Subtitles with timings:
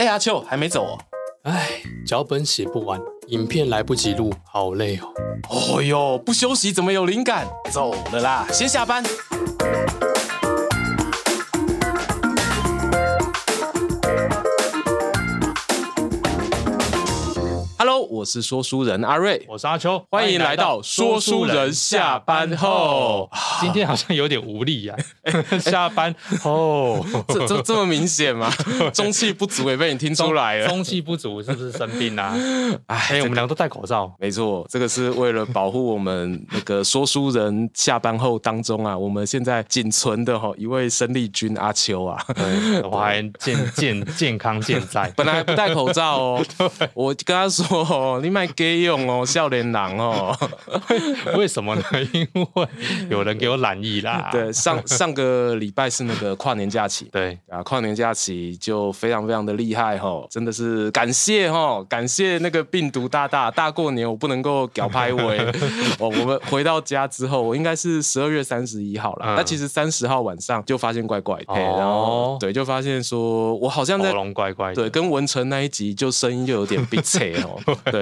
[0.00, 0.98] 哎，阿秋还没走哦。
[1.42, 5.12] 哎，脚本写不完，影片来不及录，好累哦。
[5.50, 7.46] 哦哟，不休息怎么有灵感？
[7.70, 9.04] 走了啦，先下班。
[18.20, 23.30] 我是说书人阿瑞，我是阿秋，欢迎来到说书人下班后。
[23.62, 24.94] 今天好像有点无力呀、
[25.24, 28.52] 啊， 下班后这这这么明显吗？
[28.92, 30.68] 中气不足也被你听出来了。
[30.68, 32.36] 中气不足是不是生病啦、啊？
[32.88, 42.22] 哎、欸，我们两个都戴口罩，没错，这个是为了保护我们那个说书人下班后当中啊，我们现在仅存的哈一位生力军阿秋啊，
[42.84, 46.46] 我还健健健康健在，本来不戴口罩哦，
[46.92, 47.80] 我跟他说。
[47.80, 50.36] 哦，你卖给用哦，笑脸郎哦。
[51.36, 51.82] 为什么呢？
[52.12, 52.66] 因为
[53.08, 54.28] 有人给我染疫啦。
[54.32, 57.08] 对，上上个礼拜是那个跨年假期。
[57.12, 65.38] 对啊，跨年假期就非常非常的厉害哈，真的是感谢哈，感谢那个病毒大大大过年我不能够搞拍尾
[66.00, 66.08] 哦。
[66.08, 77.60] 我们回到家之后，我应该是十二月三十一号了，但其实三十号晚上就发现怪怪的，然后对，就发现说我好像在喉咙怪怪的，对，跟文成那一集就声音就有点鼻塞哦。
[77.90, 77.99] 对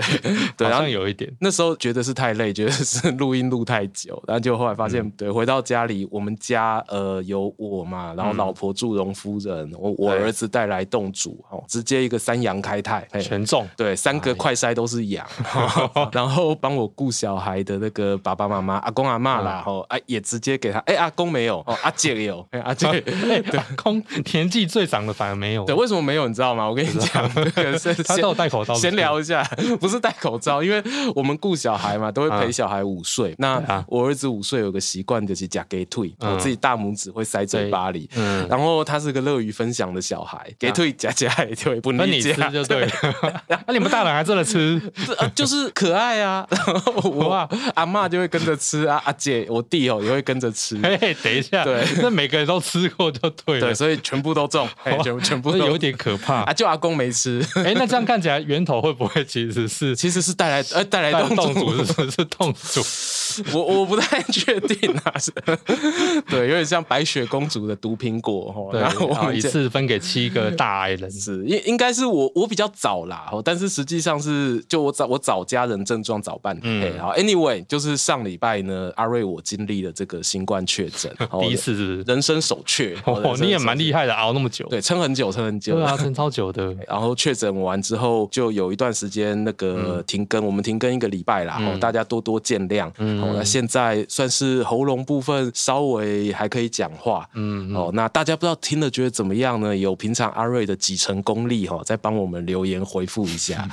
[0.56, 1.32] 对， 好像有一点。
[1.40, 15.26] 那时候觉得是太累，觉得是录音录太久，然后就后来发现，嗯、对，回到家里，我们家呃有我嘛，然后老婆祝融夫人，我、嗯、我儿子带来洞主，哦，直接一个三羊开泰，全中，对，三个快筛都是羊，
[15.94, 23.02] 哎、 然后帮我顾小孩的那个爸爸妈妈、阿公阿妈啦，哦，哎，也直接给他，哎，阿公没有，哦， 阿姐有，哎，阿姐，哎，
[23.40, 26.28] 对，阿公年纪最长的反而没有，对，为什么没有？
[26.28, 26.68] 你知道吗？
[26.68, 27.28] 我跟你讲，
[28.06, 29.42] 他都有戴口罩，闲聊一下。
[29.80, 30.82] 不是戴口罩，因为
[31.14, 33.34] 我们顾小孩嘛，都会陪小孩午睡。
[33.38, 38.08] 那我儿子午睡有个习惯，就是夹给退，我自己大拇指会塞嘴巴里。
[38.16, 42.92] 嗯然后他是个乐于分享的小孩，给退夹夹也退，不分你吃就对了。
[43.66, 44.80] 那 你们大人还真的吃？
[45.34, 46.46] 就是可爱啊。
[46.50, 50.76] 然后我阿妈就会跟着吃啊，阿姐我弟哦也会跟着吃。
[50.82, 53.68] 嘿，等一下，对，那每个人都吃过就对了。
[53.68, 54.68] 对，所以全部都中，
[55.02, 56.52] 全全部都有点可怕啊。
[56.52, 57.44] 就阿公没吃。
[57.56, 59.77] 哎，那这样看起来源头会不会其实是？
[59.96, 62.82] 其实是带来呃带来动主， 是是冻煮，
[63.52, 65.32] 我我不太确定啊，是，
[66.28, 90.04] 对，有点像白雪公主的毒苹果，然后我一次分给七个大爱人，是应应该是我我比较早啦，但是实际上是就我早我早家人症状早半天，好，anyway，就是上礼拜呢，阿瑞我经历了这个新冠确诊， 第一次是人生首确，哦，你也蛮厉害的，熬那么久，对，撑很久，撑很久，对啊， 撑超久的，然后确诊完之后就有一段时间那个。
[90.06, 92.90] 停更，我们停更一个礼拜啦，嗯、大家多多见谅。
[92.98, 97.28] 嗯，那现在算是喉咙部分稍微还可以讲话。
[97.34, 99.76] 嗯，哦，那大家不知道听了觉得怎么样呢？
[99.76, 103.68] 有平常阿瑞的几成功力哈，再帮我们留言回复一下。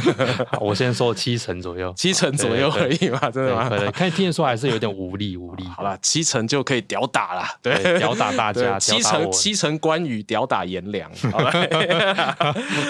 [0.60, 3.70] 我先说七成左右，七成左右而已嘛，真的吗？
[3.92, 5.64] 看听得出还是有点无力，无力。
[5.76, 8.78] 好了，七成就可以屌打了，对，屌打大家。
[8.78, 11.10] 七成七成关羽屌打颜良。
[11.32, 11.50] 好了，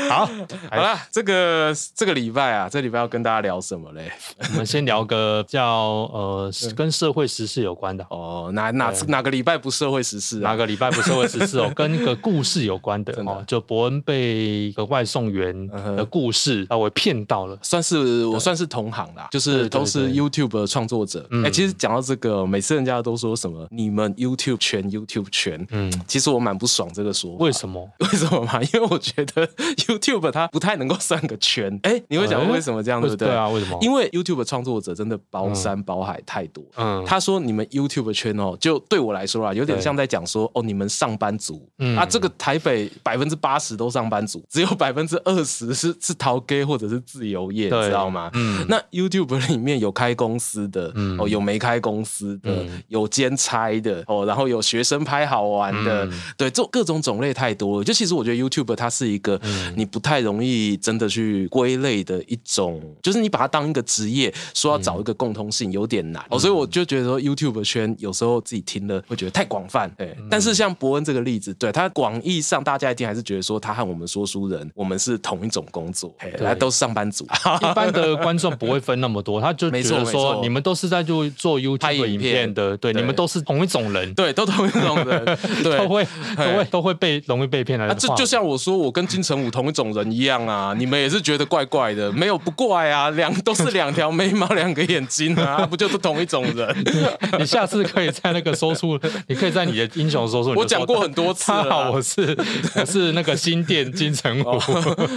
[0.08, 0.26] 好，
[0.70, 2.68] 好了，这个这个礼拜啊。
[2.68, 4.10] 这礼拜要跟大家聊什么嘞？
[4.50, 8.50] 我们先聊个叫呃跟社会时事有关的哦。
[8.54, 10.38] 哪哪哪个礼拜不社会时事？
[10.40, 11.70] 哪个礼拜不社会时事哦？
[11.74, 15.66] 跟一个故事有关的哦，就伯恩被一个外送员
[15.96, 21.26] 的故事啊，我骗到了，算是我算是同行啦，就是都是 YouTube 的创作者。
[21.44, 27.44] 哎，其实讲到这个，每次人家都说什么你们 YouTube 圈 YouTube 圈，嗯，其实我蛮不爽这个说法。
[27.44, 27.88] 为什么？
[28.00, 28.60] 为什么嘛？
[28.74, 29.46] 因为我觉得
[29.76, 31.78] YouTube 它不太能够算个圈。
[31.82, 32.82] 哎，你会讲为什么？
[32.82, 33.28] 这样对不对？
[33.28, 33.78] 对啊，为什么？
[33.82, 36.64] 因为 YouTube 创作者真的包山包海太多。
[36.76, 41.66] 嗯，他说你们 YouTube 圈哦，就对我来说啊，有点像在讲说哦，你们上班族。
[41.78, 41.96] 嗯。
[41.96, 48.28] 啊，这个台北百分之八十都上班族， 只有百分之二十是是逃 gay 或者是自由业，你知道吗？
[48.34, 51.16] 嗯，那 YouTube 里面有开公司的，嗯。
[51.20, 57.84] 哦，有没开公司的，有兼差的，哦，然后有学生拍好玩的，对，这各种种类太多了。
[57.84, 59.40] 就其实我觉得 YouTube 它是一个
[59.76, 62.56] 你不太容易真的去归类的一种。
[62.56, 66.24] 种就是你把它当一个职业，说要找一个共通性有点难。
[66.30, 70.16] 哦，所以我就觉得说 YouTube 圈有时候自己听了会觉得太广泛，对。
[70.30, 77.26] 但是像伯恩这个例子，对他广义上大家一定还是觉得说他和我们说书人，我们是同一种工作，来都是上班族。
[77.60, 85.24] 一般的观众不会分那么多，他就 觉得说你们都是在做做 YouTube 影片的，对，你们都是同一种人，对，都同一种人，
[85.62, 86.06] 对，都会
[86.36, 87.92] 都会都会被容易被骗来。
[87.94, 92.36] 这就像我说我跟金城武同一种人一样啊，你们也是觉得怪怪的，没有。
[92.46, 96.84] 不怪啊，两都是两条眉毛，两个眼睛啊，那不就是同一种人？
[97.40, 98.96] 你下次可以在那个说出，
[99.26, 101.64] 你可以在你的英雄说出，我讲过很多次了。
[101.68, 102.36] 好，我是
[102.78, 104.60] 我是那个新店金城武，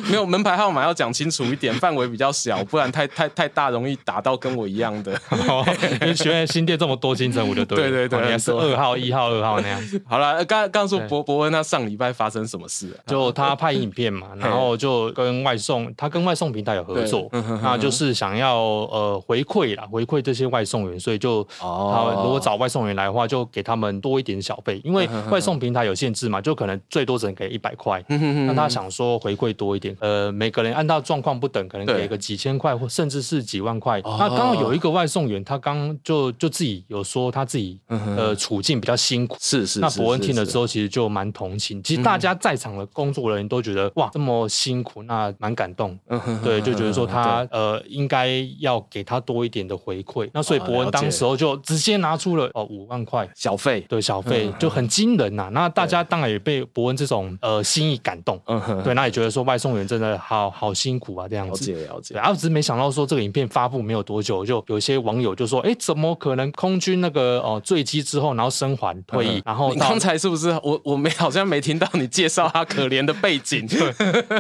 [0.10, 5.12] 没有门牌号码要讲清楚一点，范围比较小，不然太太太大，容易打到跟我一样的。
[6.01, 9.80] 因为学院新店这么多金城武的，对对对，你还是二号、一号、二号那样。
[10.07, 12.90] 好了，刚刚说博博恩他上礼拜发生什么事？
[13.06, 17.30] 就他拍影片嘛，然后就跟外送，他跟外送平台有合作，
[17.62, 28.04] 那就是想要呃回馈啦，回馈这些外送员，所以就他如果找外送员来的话，就给他们多一点小费，因为外送平台有限制嘛，就可能最多只能给一百块。
[28.08, 34.02] 那他想说回馈多一点，呃，每个人按照状况不等，可能给个几千块或甚至是几万块。
[34.04, 39.80] 那刚好有一个外送员，他刚就就自己有说他自己呃处境比较辛苦，是是。
[39.80, 41.82] 那伯恩听了之后，其实就蛮同情。
[41.84, 45.98] 其实大家在场的工作人员都觉得哇，这么辛苦，那蛮感动。
[46.44, 50.29] 对，就觉得说他呃应该要给他多一点的回馈。
[50.34, 55.50] 那所以博恩当时候就直接拿出了哦五万块小费，对小费就很惊人呐。
[55.52, 58.40] 那大家当然也被博恩这种呃心意感动。
[58.84, 61.72] 对，那也觉得说外送员真的好好辛苦啊这样子。
[61.72, 62.16] 了解了解。
[62.16, 73.66] 然后只是没想到说这个影片发布没有多久，就有些网友就说，哎，怎么可能空军那个哦坠机之后，然后生还退役，然后你刚才是不是我我没好像没听到你介绍他可怜的背景？
[73.68, 73.92] 对，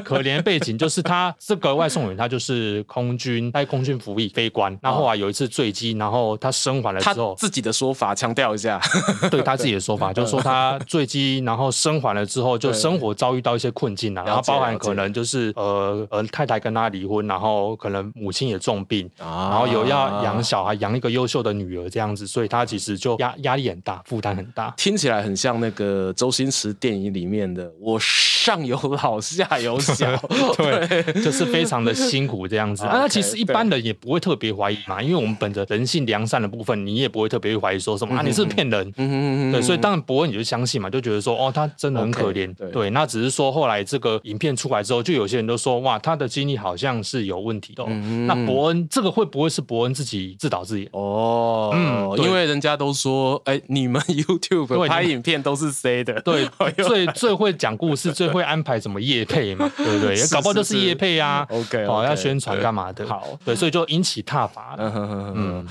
[0.01, 8.79] 可怜背景就是他这个外送员，他就是空军在空军服役飞官，那后来有一次坠机，然后他生还了之后，自己的说法强调一下，
[9.31, 30.15] 对他自己的说法 就是说他坠机，然后生还了之后，就生活遭遇到一些困境啊，然后包含可能就是呃呃太太跟他离婚，然后可能母亲也重病，然后有要养小孩，养一个优秀的女儿这样子，所以他其实就压压力很大，负担很大，听起来很像那个周星驰电影里面的我上有老下有小，
[30.57, 32.83] 对，就是非常的辛苦这样子。
[32.83, 47.85] 那其实一般人也不会特别怀疑嘛，因为我们本着人性良善的部分，你也不会特别怀疑说什么啊，你是骗人，嗯对，所以当然伯恩你就相信嘛，就觉得说哦，他真的很可怜，对，那只是说后来这个影片出来之后，就有些人都说哇，他的经历好像是有问题的。
[48.25, 50.89] 那伯恩这个会不会是伯恩自己自导自演？
[50.93, 56.19] 哦，嗯，因为人家都说，哎，你们 YouTube 拍影片都是 C 的？
[56.21, 56.49] 对，
[56.83, 60.15] 最最会讲故事， 最会安排什么夜配嘛，对不对？
[60.15, 61.45] 也搞不好就是夜配啊。
[61.51, 63.05] OK，好，要宣传干嘛的？
[63.07, 64.75] 好，对，所以就引起挞伐。
[64.79, 65.58] 嗯。
[65.59, 65.67] 그런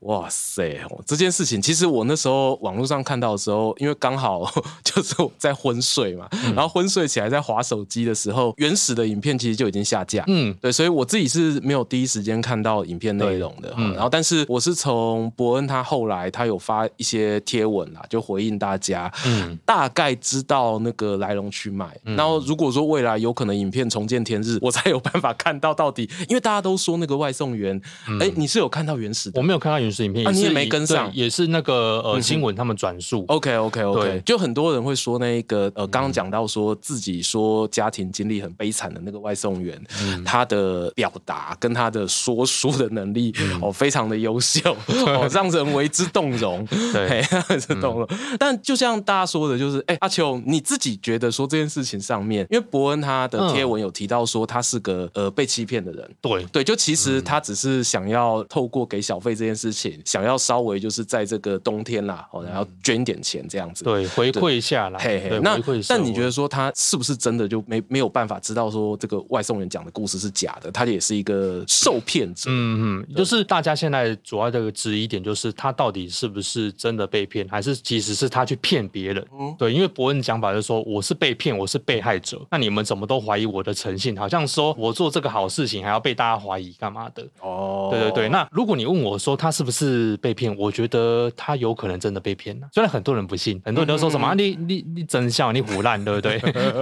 [0.00, 0.80] 哇塞！
[1.04, 4.50] 这件事情其实我那时候网络上看到的时候，因为刚好
[4.82, 10.24] 就是我在昏睡嘛，嗯、然后昏睡起来在划手机的时候，原始的影片其实就已经下架。
[10.26, 13.74] 嗯，对，所以我自己是没有第一时间看到影片内容的。
[13.76, 21.94] 嗯，然后但是我是从伯恩他后来他有发一些贴文啦，就回应大家，嗯，大概知道那个来龙去脉。
[22.06, 27.78] 嗯、然后如果说未来有可能影片重见天日， 我才有办法看到到底，因为大家都说那个外送员，
[28.18, 29.38] 哎、嗯，你是有看到原始的？
[29.38, 30.00] 我没有看到原始。
[30.00, 33.24] 是影片，啊，你也没跟上，也是那个呃新闻他们转述。
[33.28, 39.78] OK OK OK，就很多人会说那个呃，刚刚讲到说自己说家庭经历很悲惨的那个外送员，
[40.24, 44.74] 他的表达跟他的说书的能力哦，非常的优秀，
[45.06, 46.64] 哦，让人为之动容，
[46.94, 47.22] 对，
[47.60, 48.08] 是动容。
[48.38, 56.44] 但就像大家说的，就是哎，阿秋你自己觉得说这件事情上面，因为伯恩他的贴文有提到说他是个呃被欺骗的人，对。
[56.52, 59.79] 对，就其实他只是想要透过给小费这件事情。
[60.04, 64.98] 想要稍微就是在这个冬天啦，哦，然后捐一点钱这样子，对，回馈下来。
[64.98, 70.70] 嘿嘿，那但你觉得说他是不是真的就没没有办法知道说这个外送员讲的故事是假的？
[70.70, 72.50] 他也是一个受骗者。
[72.50, 79.26] 嗯嗯，就是大家现在主要的质疑点就是他到底是不是真的被骗，还是其实是他去骗别人？
[79.32, 82.40] 嗯，对，因为伯恩讲法就是说我是被骗，我是被害者。
[82.50, 84.16] 那你们怎么都怀疑我的诚信？
[84.16, 87.26] 好像说我做这个好事情还要被大家怀疑干嘛的？
[87.40, 88.28] 哦，对对对。
[88.28, 89.69] 那如果你问我说他是不是？
[89.70, 92.66] 是被骗，我觉得他有可能真的被骗了。
[92.72, 96.40] 虽然很多人不信，很多人都说什么、啊、你你你真笑，你胡烂，对不对？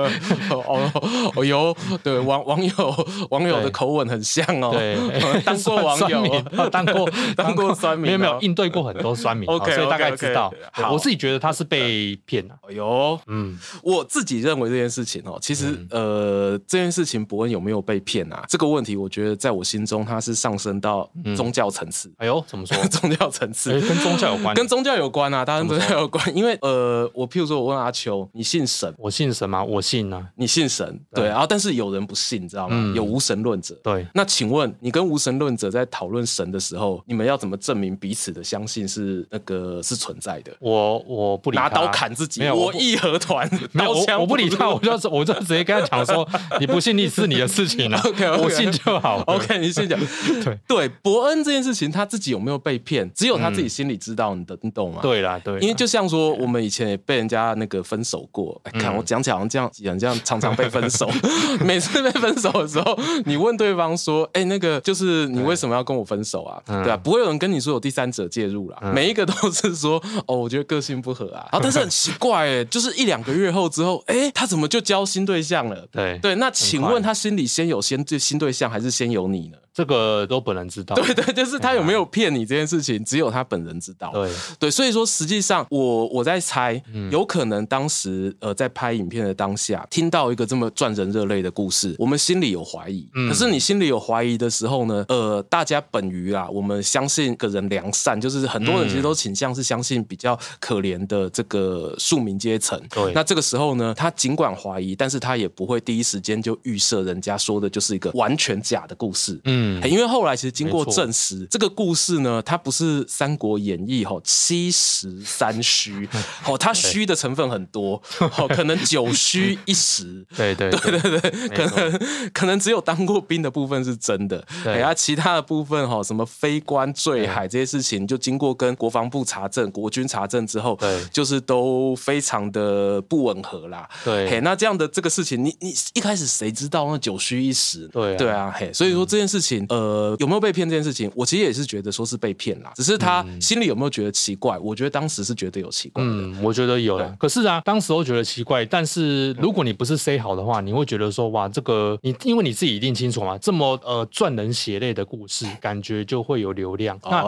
[0.50, 0.90] 哦
[1.34, 4.70] 哦哟，对网网友网友的口吻很像哦。
[4.72, 4.96] 对，
[5.42, 10.52] 当过网友，当过 当过酸民，没有没有应对过很多酸民，OK，所以大概知道。
[10.72, 12.54] 好我自己觉得他是被骗了。
[12.68, 18.44] 哎呦，嗯，我自己认为这件事情哦，其实呃，这件事情伯恩有没有被骗啊？
[18.48, 22.12] 这个问题，我觉得在我心中，它是上升到宗教层次。
[22.18, 22.76] 哎呦，怎么说？
[22.88, 26.36] 宗教层次，跟宗教有关，跟宗教有关啊，当然宗教有关。
[26.36, 28.92] 因为呃，我譬如说，我问阿秋，你信神？
[28.98, 29.62] 我信神吗？
[29.62, 30.26] 我信啊。
[30.36, 30.98] 你信神？
[31.14, 31.26] 对。
[31.26, 32.92] 然后，但是有人不信，你知道吗？
[32.94, 33.74] 有无神论者。
[33.82, 34.06] 对。
[34.14, 40.52] 那请问，你跟无神论者在讨论神的时候，你们要怎么证明彼此的相信是那个是存在的？
[40.60, 46.28] 我我不理，拿刀砍自己，我义和团，刀枪我不理他，我我就我就直接跟他讲说，
[46.60, 49.98] 你不信你是你的事情啊， OK，我信就好，OK，你信讲。
[50.44, 54.98] 对对，伯恩这件事情他自己有没有被骗，只有他自己心里知道，你的你懂吗？
[55.00, 61.08] 对啦，对，因为就像说我们以前也被人家那个分手过，哎看我讲起来好像这样讲这样常常被分手，
[61.64, 66.60] 每次被分手的时候，你问对方说，哎，那个就是你为什么要跟我分手啊？
[66.66, 75.86] 对啊，不会有人跟你说有第三者介入啦，每一个都是说，哦，我觉得个性不合啊，然 后但是很奇怪哎，就是一两个月后之后，哎，他怎么就交新对象了？
[75.92, 79.58] 对对，那请问他心里先有先对新对象，还是先有你呢？
[79.74, 80.96] 这个都本人知道。
[80.96, 84.10] 对对，就是他有没有骗你这件事情，只有他本人知道。
[84.12, 93.08] 对对，所以说实际上我我在猜，有可能当时呃在拍影片的当下，听到一个这么赚人热泪的故事，我们心里有怀疑。
[93.28, 102.80] 可是你心里有怀疑的时候呢，呃，大家本于啊，我们相信个人良善，就是很多人其实都倾向是相信比较可怜的这个庶民阶层。
[102.90, 103.12] 对。
[103.12, 109.40] 那这个时候呢，他尽管怀疑，但是他也不会第一时间就预设人家说的就是一个完全假的故事。
[109.44, 109.80] 嗯。
[109.88, 116.08] 因为后来其实经过证实，这个故事呢，它不是《三国演义》吼七十三虚，
[116.48, 118.02] 哦，它虚的成分很多，
[118.38, 120.98] 哦，可能九虚一实，对对对。
[120.98, 137.86] 对 对，可能可能只有当过兵的部分是真的，哎呀，其他的部分哈，什么非官坠海这些事情，就经过跟国防部查证、国军查证之后，对，就是都非常的不吻合啦，对，嘿，那这样的这个事情，你你一开始谁知道那九虚一实？
[137.88, 139.66] 对对啊，嘿，所以说这件事情。
[139.68, 144.56] 呃，有没有被骗这件事情，我其实也是觉得说是被骗啦，只是他心里有没有觉得奇怪？
[144.58, 146.08] 我觉得当时是觉得有奇怪的。
[146.08, 146.98] 嗯，我觉得有。
[147.18, 156.98] 可是啊，当时都觉得奇怪，但是如果你不是 say 好的话，你会觉得说哇，这个你因为你自己一定清楚嘛，这么呃赚人血泪的故事，感觉就会有流量。
[157.10, 157.22] 那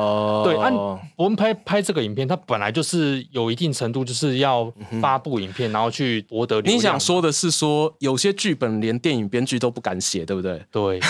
[0.45, 0.73] 对，按
[1.16, 6.76] 我们拍拍这个影片，它本来就是有一定程度，就是要发布影片，然后去博得流量。
[6.76, 10.62] 你想说的是说，有些剧本连电影编剧都不敢写，对不对？
[10.71, 11.00] 对，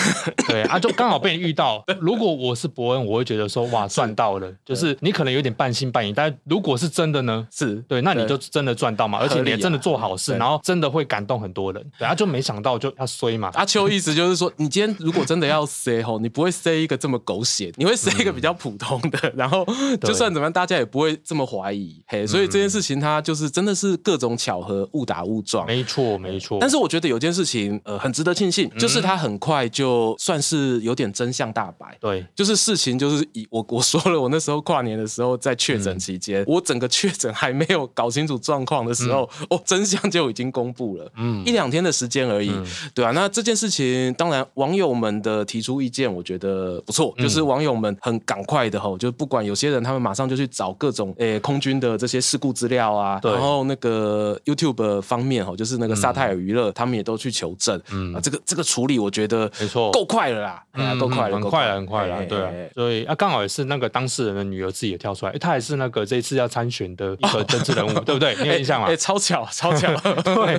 [0.47, 1.11] 对啊，就刚。
[1.11, 7.47] 好被你遇到， 如果我是伯恩，我会觉得说哇赚到了，就是你可能有点半信半疑，但如果是真的呢？
[7.51, 11.81] 是对，那你就真的赚到嘛，而且你也真的做好事，然后真的会感动很多人。
[11.99, 13.51] 对他，就没想到就他衰嘛。
[13.53, 19.65] 阿秋意思就是说，你今天如果真的要塞吼，你不会塞一个这么狗血，你会塞一个比较普通的，然后
[20.01, 22.01] 就算怎么样，大家也不会这么怀疑。
[22.07, 25.67] 嘿，所以这件事情它就是真的是各种巧合，误打误撞。
[25.67, 26.57] 没错，没错。
[26.59, 31.11] 但是我觉得有件事情呃很值得庆幸，就是他很快就算是有点。
[31.11, 53.31] 真相大白，对，就是事情就是以我我说了，我那时候跨年的时候在确诊期间，嗯、我整个确诊还没有搞清楚状况的时候，嗯、哦，真相就已经公布了，嗯，一两天的时间而已，嗯、对啊，那这件事情，当然网友们的提出意见，我觉得不错，嗯、就是网友们很赶快的吼，就是不管有些人他们马上就去找各种诶、欸、空军的这些事故资料啊，对。
[53.31, 60.91] 然后那个 YouTube 方面吼，就是那个沙泰尔娱乐，他们也都去求证，嗯，啊，这个这个处理我觉得没错，够快了啦，嗯。
[60.99, 68.35] 都快了，很快了，很快了，对啊，所以啊，刚好也是那个当事人的女儿自己也跳出来，她也是那个这一次要参选的一个政治人物，对不对？
[68.41, 68.87] 你有印象吗？
[68.87, 70.57] 哎，超巧，超巧， 对，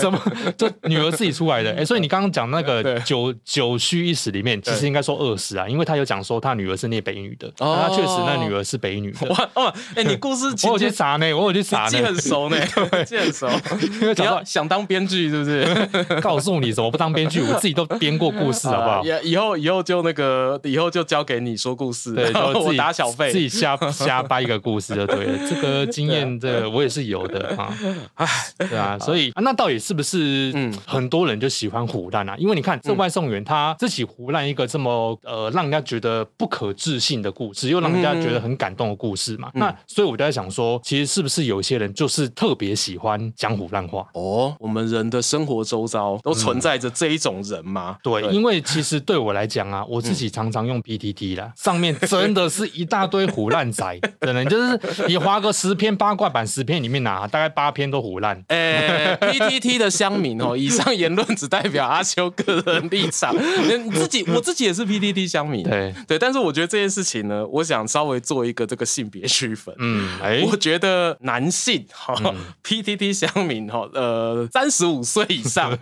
[0.00, 0.18] 怎么
[0.56, 1.72] 这女儿自己出来的？
[1.74, 9.28] 哎，所以你刚刚讲那个九九虚一实里面，其实应该说二十啊，因为他有讲说他女儿是念北一女的，他确实那女儿是北一女的。
[9.28, 12.56] 哇哦，哎，你故事 我有去查呢，我有去查呢，记很熟呢，
[13.04, 13.46] 记很熟。
[14.00, 16.20] 因为你要想当编剧是不是？
[16.22, 19.02] 告诉你怎么不当编剧，我自己都编过故事，好不好？
[19.22, 19.82] 以后以后。
[19.82, 25.48] 就那个以后就交给你说故事，对，就 自己打小费，自己瞎瞎掰一个故事就对了。
[25.48, 27.76] 这个 经验，这个我也是有的啊。
[28.14, 28.26] 哎，
[28.58, 32.36] 对啊，所以那到底是不是嗯很多人就喜欢胡乱啊？
[32.38, 39.50] 因为你看这外送员他自己胡乱一个这么呃让人家觉得不可置信的故事，又让人家觉得很感动的故事嘛。
[39.54, 44.06] 那所以我就在想说，其实是不是有些人就是特别喜欢讲胡乱话？
[44.14, 47.96] 哦，我们人的生活周遭都存在着这一种人吗？
[48.02, 49.62] 对，因为其实对我来讲。
[49.72, 58.42] 啊，我自己常常用 PTT 啦，上面真的是一大堆虎烂仔， 可能就是你划个十篇八卦版，十篇里面拿大概八篇都虎烂。
[58.48, 69.74] 哎，PTT 的乡民哦， 以上言论只代表阿修个人立场，你自己我自己也是 PTT 乡民，对对，但是我觉得这件事情呢，我想稍微做一个这个性别区分。
[69.78, 72.14] 嗯，哎，我觉得男性哈
[72.62, 75.76] PTT 乡民哈，呃，三十五岁以上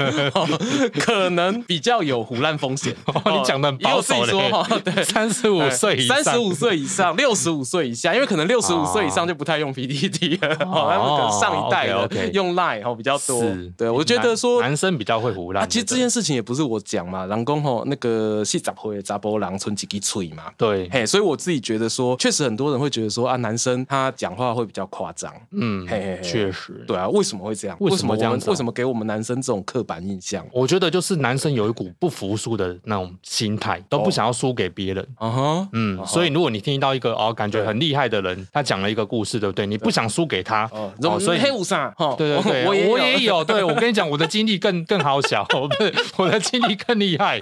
[0.98, 2.96] 可能比较有虎烂风险。
[3.26, 3.50] 你讲。
[3.50, 13.42] 讲的很保守的，对，三十五岁以上，五岁以上，六十五岁以下，因为可能六十五岁以上就不太用 PDD 了，哦，他们可能上一代的用 Line 哦比较多。
[13.76, 15.68] 对，我觉得说男生比较会胡乱。
[15.68, 27.76] 其实这件事情也不是我讲嘛，狼公吼那个是杂货杂波郎存几滴嘴嘛，对，嘿，所以我自己觉得说，确实很多人会觉得说啊，男生他讲话会比较夸张，嗯，嘿，确实，对啊，为什么会这样？
[27.80, 28.38] 为什么这样？
[28.46, 30.44] 为什么给我们男生这种刻板印象？
[30.52, 35.06] 我觉得就是男生有一股不服输的那种心态，都不想要输给别人。
[35.20, 39.66] 嗯哼，嗯，所以如果你听到一个哦感觉很厉害的人，他讲了一个故事，对不对？
[39.66, 45.46] 你不想输给他，哦，所以黑五三，对对对，我我也有，对我跟你讲，我的经历更更好小，
[45.78, 47.40] 对我的经历更厉害，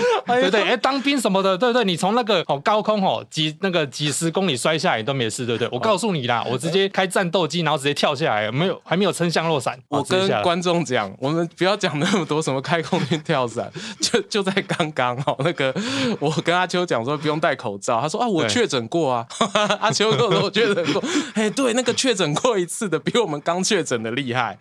[0.26, 5.68] 对对，哎，当兵什么的，对不对，你从那个哦高空哦几那个几十公里摔下来都没事，对不对？
[5.72, 9.78] 我告诉你啦，我直接开战斗机，然后直接跳下来，没有还没有撑降落伞。
[9.88, 13.70] 我跟观众讲，我们不要讲那么多什么开空军跳伞，
[14.00, 15.74] 就就在刚刚哦，那个
[16.18, 19.26] 我跟阿秋讲说不用戴口罩，他说啊我确诊过啊，
[19.80, 21.02] 阿秋跟我说我确诊过，
[21.34, 24.56] 哎对，那个确诊过一次的比我们刚确诊的厉害，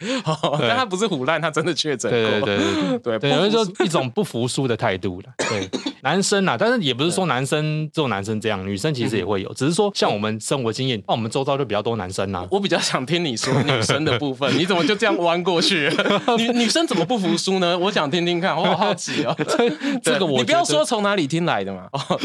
[0.60, 5.70] 但他不是唬烂，他真的确诊过，对对对对对，有就一种不服输的态度了，对，
[6.02, 15.90] 男生啊，但是也不是说男生只有男生这样，女生其实也会有，只是说像我们生活经验，那我们周遭就比较多男生啊，我比较想听你说女生的部分，你怎么就这样弯过去？
[16.38, 17.78] 女女生怎么不服输呢？
[17.78, 19.36] 我想听听看，我好好奇哦。
[20.02, 21.88] 这个我你不要说从哪里听来的嘛。
[21.92, 22.20] 哦，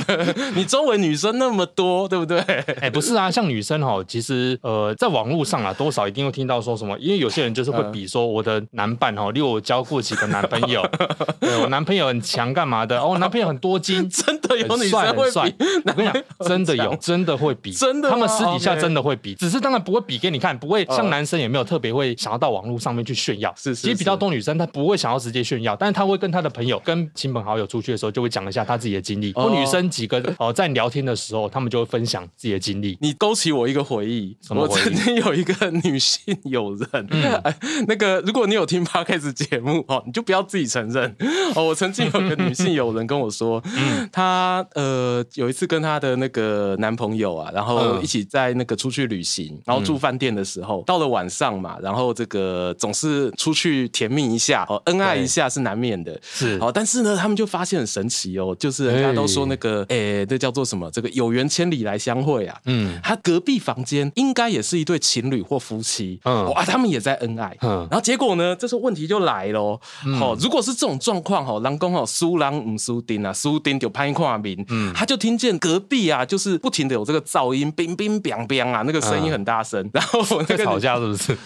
[0.54, 2.38] 你周围女生那么多，对不对？
[2.80, 10.88] 哎，不是啊，像女生哈，其实呃，在网络上啊，多少一定会听到说什么，因为有些人就是会比说我的男伴哈，例如我交过几个男朋友，
[11.40, 13.00] 对我男朋友很强干嘛的？
[13.00, 15.54] 哦，我男朋友很多金， 真的有女生会比？
[15.84, 23.52] 我跟你讲，真的有，真的会比，真的，他们私底下真的会比，只是当然不会比给你看，不会像男生也没有特别会想要到网络上面去炫耀。
[23.56, 29.32] 是，其实比较多女生她不会想要直接炫耀，但是她会跟她的朋友、跟亲朋好友出去的时候，就会讲一下她自己的经历。
[29.32, 32.96] 或女生几个哦，在聊天的时候，他们就会分享自己的经历。
[33.00, 37.08] 你勾起我一个回忆，我曾经有一个女性友人，
[37.86, 41.14] 那个如果你有听 Podcast 节目哦，你就不要自己承认
[41.54, 41.64] 哦。
[41.64, 43.62] 我曾经有个女性友人跟我说，
[44.12, 56.70] 她呃有一次跟她的那个男朋友啊，然后一起在那个出去旅行，然后住饭店的时候，到了晚上嘛，然后这个总是出去甜蜜一下哦，恩爱一下是难免的，是哦。
[56.72, 60.90] 但是呢，他们就发现很神奇哦，就是人家都说那个，哎，这叫做什么？
[60.90, 62.56] 这个有缘千里来相会啊。
[62.66, 66.20] 嗯，他隔壁房间应该也是一对情侣或夫妻。
[66.24, 67.56] 嗯，哇，他们也在恩爱。
[67.62, 69.80] 嗯，然后结果呢，这时候问题就来了。
[70.20, 74.56] 哦，如果是这种状况，哈，狼公哦，输人唔输丁啊，输丁就歹看面。
[74.68, 79.88] 嗯，他就听见隔壁啊，就是不停的有这个噪音，乒乒乓乓啊，那个声音很大声。
[79.92, 81.36] 然后我那个吵架是不是？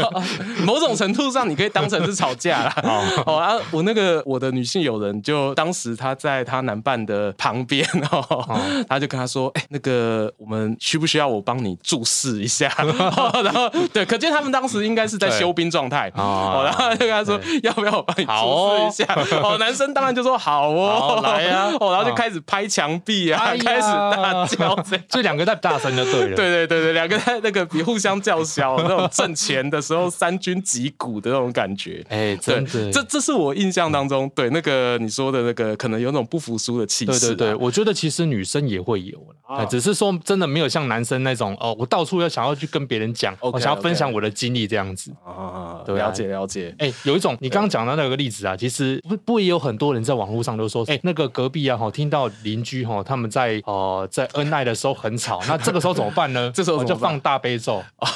[0.64, 2.74] 某种程度上，你可以当成是吵架啦。
[3.26, 12.72] 哦啊，我那个我的女性友人，就当时她在她男伴的旁边哦，她就跟他说：“哎，那个我们需不需要我帮你注视一下？”
[13.42, 16.10] 然后对，可见他们当时应该是在休兵状态。
[16.16, 21.70] 哦，然后就跟他说：“要不要我帮你注视一下？”哦，男生当然就说：“好哦，来呀。
[21.80, 26.36] ”哦，然后就开始拍墙壁啊，开始大叫，这两个在大声就对了。
[26.36, 32.04] 对对对对，两个在那个比互相叫嚣那种挣钱的时候三军击鼓的那种感觉。
[32.08, 37.34] 哎，真的，这这是我印象当中对那个你说的那个可能有那种不服输的气势。
[37.34, 45.12] 对对对，我觉得其实女生也会有了，只是说真的没有像男生那种哦，我到处要想要去跟别人讲，我想要分享我的经历这样子。
[45.24, 46.74] 啊，了解了解。
[46.78, 56.50] 哎，有一种你刚刚讲到那个例子啊，其实不不也有很多人在网络上都说，哎，那个隔壁啊哈，听到邻居哈他们在哦在恩爱的时候很吵， 那这个时候怎么办呢？
[56.54, 58.08] 这时候就放大悲咒啊。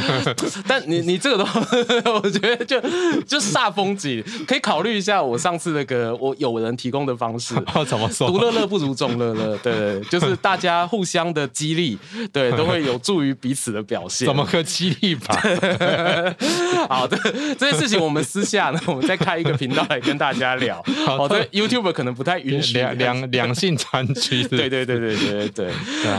[0.66, 2.80] 但你你这个都，我觉得就
[3.22, 7.54] 就煞风景，可以考虑一下我上次那个我有人提供的方式。
[7.86, 8.28] 怎么说？
[8.28, 11.98] 独乐乐不如众乐乐，对对，就是大家互相的激励，
[12.32, 14.26] 对，都会有助于彼此的表现。
[14.26, 15.34] 怎么个激励法？
[16.88, 17.16] 好的，
[17.58, 20.82] 这件事情我们私下呢，我们再开一个频道来跟大家聊。
[21.06, 24.42] 好的，YouTube 可能不太允许两两两性专区。
[24.48, 25.72] 对对对对对 对，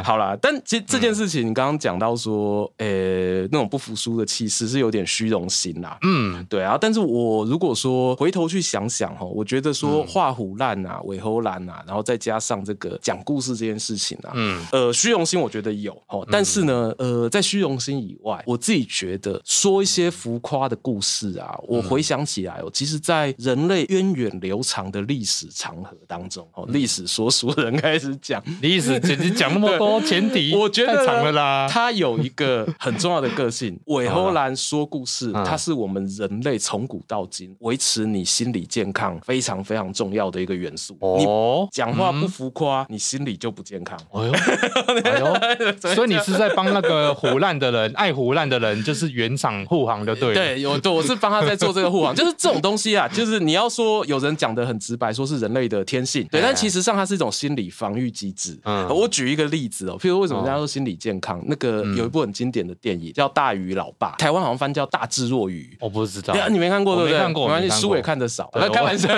[0.03, 5.97] 好啦，但其实这件事情你刚刚讲到说，呃，那种不服输的气势是有点虚荣心啦。
[6.03, 6.77] 嗯，对啊。
[6.79, 31.67] 但是我如果说回头去想想哦，我觉得说画虎烂啊，尾猴烂啊，然后再加上这个讲故事这件事情啊，嗯，呃，虚荣心我觉得有哦，但是呢，呃，在虚荣心以外，我自己觉得说一些浮夸的故事啊，我回想起来哦，其实，在人类源远流长的历史长河当中哦，历史说书人开始讲历史，讲讲那么多前提，我觉得太长了啦。
[31.69, 40.97] 他有一个很重要的个性， 韦侯兰说故事，它是我们人类从古到今维持你心理健康非常非常重要的一个元素。
[41.01, 43.97] 哦讲话不浮夸，你心理就不健康。
[44.11, 50.33] 哎呦，哎呦，所以你是在帮那个胡烂的人，爱胡烂的人，就是原厂护航的对。
[50.33, 58.57] 对，有对，我是帮他在做这个护航，就是这种东西啊，就是你要说有人讲的很直白，说是人类的天性，对，但其实上它是一种心理防御机制。
[58.63, 67.17] 嗯，我举一个例子哦，譬如为什么人家说心理健康，那个有一部很经典的电影叫《大鱼老爸》，台湾好像翻叫《大智若愚》，我不知道，你没看过对不对？
[67.17, 69.09] 没看过，没关系，书也看得少，开玩笑，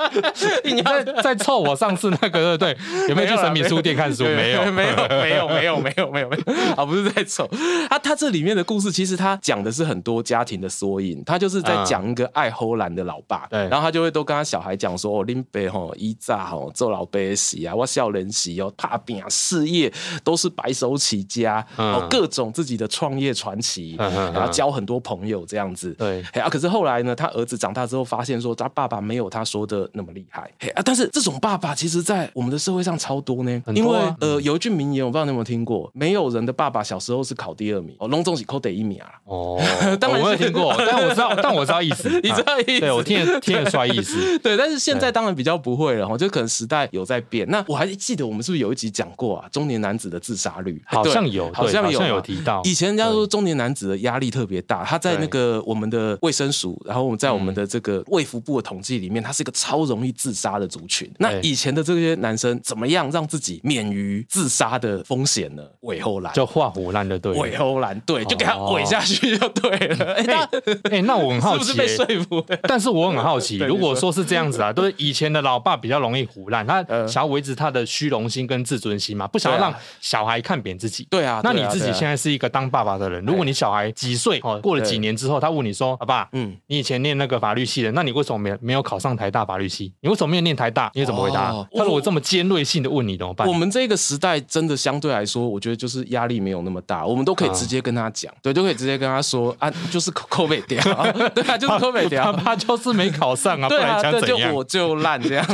[0.64, 2.76] 你在 在凑我上次那个对不对？
[3.08, 4.24] 有没有去神秘书店看书？
[4.38, 7.48] 没有，没有，没有，没有，没有，没有，没有，啊，不是在凑。
[7.88, 19.92] 他他这里面的故事，其实他讲的是很多家庭的缩影，他就是在讲一个爱唬烂的老爸，对，然后他就会都跟他小孩讲说，哦，恁爸吼以早吼做老爸时啊，我少年时哦，打拼事业
[20.24, 30.42] 都是白手起家，哦，各种自己的创业传奇，然后交很多朋友这样子，对，啊，可是后来呢，他儿子长大之后发现说，他爸爸没有他说的那么厉害，
[30.74, 33.98] 啊，但是这种爸爸其实，在我们的社会上超多呢，因为。
[34.20, 39.60] 呃，有一句名言，我不知道你有没有听过，没有人的爸爸小时候是考第二名，哦，隆重是考第一名啊，哦，
[40.00, 47.48] 当然我没有听过，但我知道，但我知道意思， 你知道意思，对我听得听得出来意思， 对，但是现在当然比较不会了，哈，就可能时代有在变。
[47.48, 49.48] 那我还记得我们是不是有一集讲过啊？
[49.50, 52.60] 中年男子的自杀率好像有，好像有有提到。
[52.64, 61.10] 以前人家说中年男子的压力特别大，他在那个我们的卫生署，然后我们在我们的这个卫福部的统计里面，他是一个超容易自杀的族群。
[61.18, 65.62] 那以前的这些男生怎么样让自己免于自杀的风险呢？
[65.80, 70.14] 尾后兰就画虎烂的对，尾后兰对，就给他尾下去就对了。
[70.14, 72.44] 哎，那哎，那我很好奇， 是不是被说服？
[72.62, 81.06] 但是我很好奇， 如果说是这样子啊，都是以前的老爸比较容易胡烂，他想要维持他的虚荣心跟自尊心嘛，不想要让小孩看扁自己。
[81.10, 89.92] 对啊，那你自己现在是一个当爸爸的人，如果你小孩几岁哦，过了几年之后，他问你说：“爸爸，嗯，你以前念那个法律系的，那你为什么没没有考上台大法律系？
[90.00, 90.90] 你为什么没有念台大？
[90.94, 93.48] 你怎么回答？”他说：“我这么尖锐性的问你怎么办？
[93.48, 100.82] 我们这个时代真的相对来说，我觉得就是压力没有那么大，我们都可以直接跟他讲，对，都可以直接跟他说啊，就是扣背掉，
[101.34, 104.50] 对啊，就是扣背掉，他就是没考上啊，不然想怎样？
[104.50, 105.46] 就我就烂这样，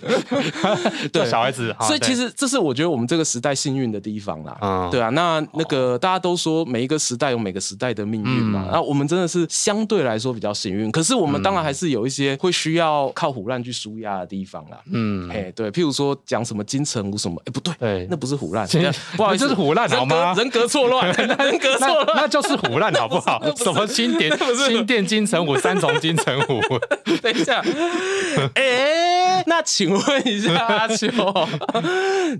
[1.12, 1.74] 对，小孩子。
[1.80, 18.66] 所以其实这是我觉得我们这个时代幸运的地方啦，对啊，那那个大家都说每一个时代有每个时代的命运嘛，那我们真的是相对来说比较幸运，可是我们当然还是有一些会需要靠唬烂去舒压的地方啦，嗯，哎，对，譬如说讲什么金城武什么，哎，不对，对，那不是唬烂，
[19.16, 20.34] 不好意思，这是唬烂好吗？
[20.36, 23.40] 人格错乱， 人格错乱，那就是唬烂好不好？
[23.56, 24.36] 什么新点
[24.68, 26.60] 新店金城武，三重金城武？
[27.20, 27.62] 等一下，
[28.54, 28.61] 哎，
[29.46, 31.08] 那请问一下 阿秋，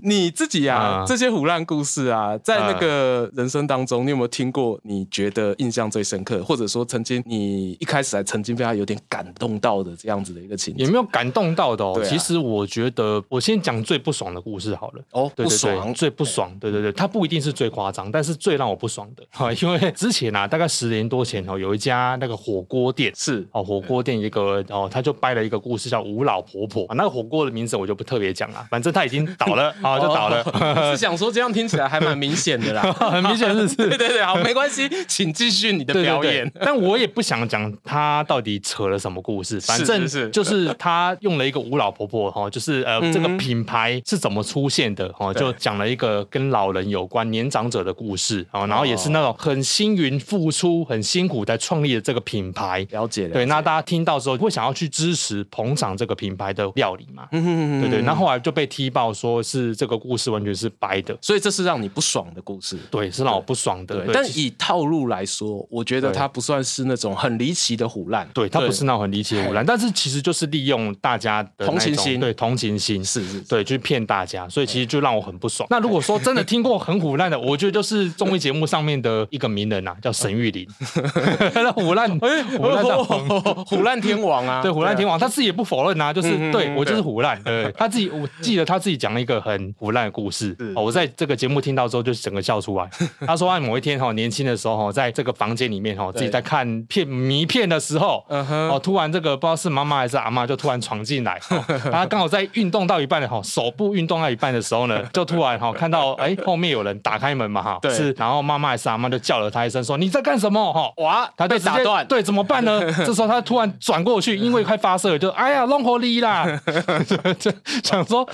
[0.01, 4.79] 你自己啊，这些唬烂故事啊，在那个人生当中，你有没有听过？
[4.83, 10.83] 你觉得印象最深刻，或者说曾经你一开始还曾经被他有点感动到的这样子的一个情节？
[10.85, 11.83] 有没有感动到的？
[11.83, 15.03] 哦，其实我觉得，我先讲最不爽的故事好了。
[15.11, 30.43] 哦，不爽，最不爽，对对对，他不一定是最夸张，但是最让我不爽的，因为 之前啊，大概十年多前哦，有一家那个火锅店是哦，火锅店一个哦，他就掰了一个故事叫吴老婆婆，那个火锅的名字我就不特别讲了，反正他已经倒了 啊，就倒了。
[30.91, 36.49] 是想说这样听起来还蛮明显的啦， 很明显是是，对对对，好，没关系，请继续你的表演。
[36.59, 52.85] 但我也不想讲他到底扯了什么故事，反正是就是他用了一个吴老婆婆哈，就是呃这个品牌是怎么出现的哈，就讲了一个跟老人有关年长者的故事啊，然后也是那种很辛耘付出、很辛苦在创立的这个品牌。
[52.91, 57.27] 了解，对，那大家听到之后会想要去支持捧场这个品牌的料理嘛？
[57.31, 62.77] 对对，那后来就被踢爆说是这个故事完全是掰的，所以这是让你不爽的故事。
[62.89, 64.05] 对，是让我不爽的。
[64.13, 68.27] 但以套路来说，我觉得它不算是那种很离奇的唬烂。
[68.33, 75.67] 对，它不是那种很离奇的唬烂，但是其实就是利用大家的同情心，对，同情心是是，对，去骗大家，所以其实就让我很不爽。
[75.69, 80.67] 那如果说真的听过很唬烂的，我觉得就是综艺节目上面的一个名人啊，叫沈玉琳。
[81.53, 84.61] 那唬烂，唬烂，虎烂天王啊！
[84.61, 87.41] 对，虎烂天王，他自己也不否认啊，就是对我就是胡烂。
[87.43, 90.55] 对，他自己，我记得他自己讲了一个很胡烂的故事。
[90.75, 92.89] 我在这个节目听到之后，就整个笑出来。
[93.25, 101.39] 他说，他某一天哈，年轻的时候哈，在这个房间里面哈，自己在看片迷片的时候，哦，突然这个不知道是妈妈还是阿妈，就突然闯进来。
[101.91, 110.91] 他刚好在运动到一半的哈，手部运动到一半的时候呢，就突然哈看到哎后面有人打开门嘛哈，是，然后妈妈还是阿妈就叫了他一声说，你在干什么哈？
[110.97, 112.81] 哇，他被打断，对，怎么办呢？
[113.05, 116.45] 这时候他突然转过去，因为快发射了，就哎呀，弄火力啦，
[117.39, 117.51] 就
[117.83, 118.27] 想说，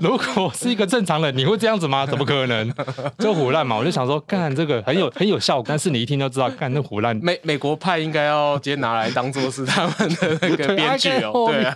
[0.00, 2.06] 如果我是一个正常人，你会这样子吗？
[2.06, 2.72] 怎么可能？
[3.18, 3.76] 就胡乱嘛！
[3.76, 7.14] 我就想说，干这个很有很有效果，但是你一听就知道，干那胡乱。
[7.16, 11.50] 美美国派应该要直接拿来当做是他们的那个 编剧哦。
[11.50, 11.74] 对啊，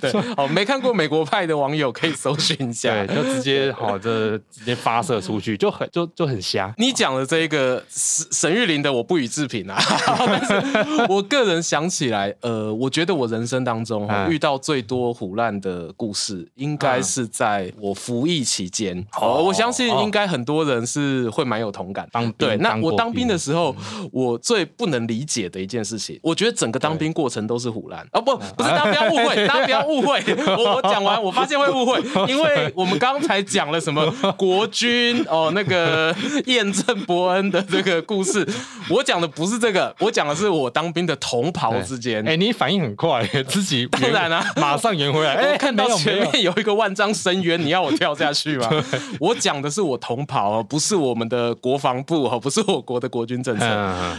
[0.00, 6.72] 对，好， 没看过美国派的网友可以搜寻一下，对，就直接好，这直接发射出去，就很就就很瞎。
[6.76, 9.80] 你讲的这一个沈沈玉琳的，我不予置评啊。
[10.26, 19.02] 但是我个人想起来，呃，我觉得我人生当中遇到最多唬烂的故事，应该是在我服役期间。
[19.20, 22.06] 哦，我相信应该很多人是会蛮有同感。
[22.12, 23.74] 当对，那我当兵的时候，
[24.12, 28.06] 我最不能理解的一件事情，我觉得整个当兵过程都是唬烂。
[28.12, 30.22] 哦，不，不是，大家不要误会， 大家不要误会。
[30.56, 36.14] 我我讲完， 我发现会误会，因为我们刚才讲了什么国军哦，那个
[36.46, 38.46] 验证伯恩的这个故事，
[38.90, 42.26] 我讲的不是这个，我讲的是我当兵的同袍之间。
[42.28, 45.34] 哎，你反应很快，自己当然啊，马上圆回来。
[45.34, 48.68] 哎，看到前面有一个万丈深渊，你要我跳下去吗？
[49.20, 53.64] 我讲的是我同袍，不是我们的国防部，不是我国的国军政策。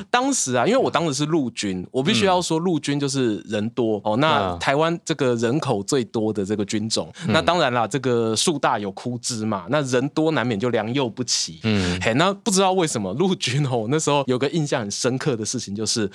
[0.09, 4.15] 当时啊，因为我当时是陆军，我必须要说陆军就是人多哦。
[4.17, 11.59] 那台湾这个人口最多的这个军种，那当然啦，这个树大有枯枝嘛，那人多难免就良莠不齐。
[11.63, 16.09] 嗯，嘿，那不知道为什么陆军哦，那时候有个印象很深刻的事情就是，